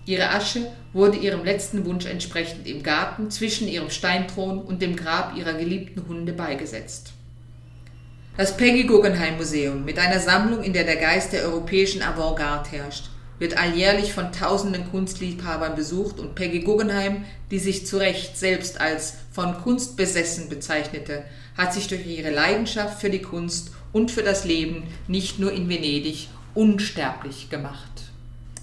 Ihre 0.07 0.31
Asche 0.31 0.71
wurde 0.92 1.16
ihrem 1.16 1.45
letzten 1.45 1.85
Wunsch 1.87 2.07
entsprechend 2.07 2.68
im 2.68 2.85
Garten 2.85 3.33
zwischen 3.33 3.66
ihrem 3.66 3.90
Steinthron 3.90 4.62
und 4.62 4.81
dem 4.81 4.95
Grab 4.95 5.37
ihrer 5.37 5.55
geliebten 5.55 6.07
Hunde 6.07 6.35
beigesetzt. 6.35 7.14
Das 8.35 8.57
Peggy 8.57 8.85
Guggenheim 8.85 9.37
Museum 9.37 9.85
mit 9.85 9.99
einer 9.99 10.18
Sammlung, 10.18 10.62
in 10.62 10.73
der 10.73 10.85
der 10.85 10.97
Geist 10.97 11.35
der 11.35 11.42
europäischen 11.42 12.01
Avantgarde 12.01 12.71
herrscht, 12.71 13.11
wird 13.38 13.59
alljährlich 13.59 14.14
von 14.14 14.33
tausenden 14.33 14.90
Kunstliebhabern 14.90 15.77
besucht 15.77 16.18
und 16.18 16.35
Peggy 16.35 16.61
Guggenheim, 16.61 17.27
die 17.51 17.59
sich 17.59 17.87
zu 17.87 17.99
Recht 17.99 18.38
selbst 18.38 18.81
als 18.81 19.16
von 19.33 19.59
Kunst 19.59 19.99
besessen 19.99 20.49
bezeichnete, 20.49 21.25
hat 21.59 21.75
sich 21.75 21.88
durch 21.88 22.07
ihre 22.07 22.31
Leidenschaft 22.31 23.03
für 23.03 23.11
die 23.11 23.21
Kunst 23.21 23.73
und 23.92 24.11
für 24.11 24.23
das 24.23 24.47
Leben 24.47 24.85
nicht 25.09 25.38
nur 25.38 25.53
in 25.53 25.68
Venedig 25.68 26.29
unsterblich 26.55 27.51
gemacht. 27.51 27.91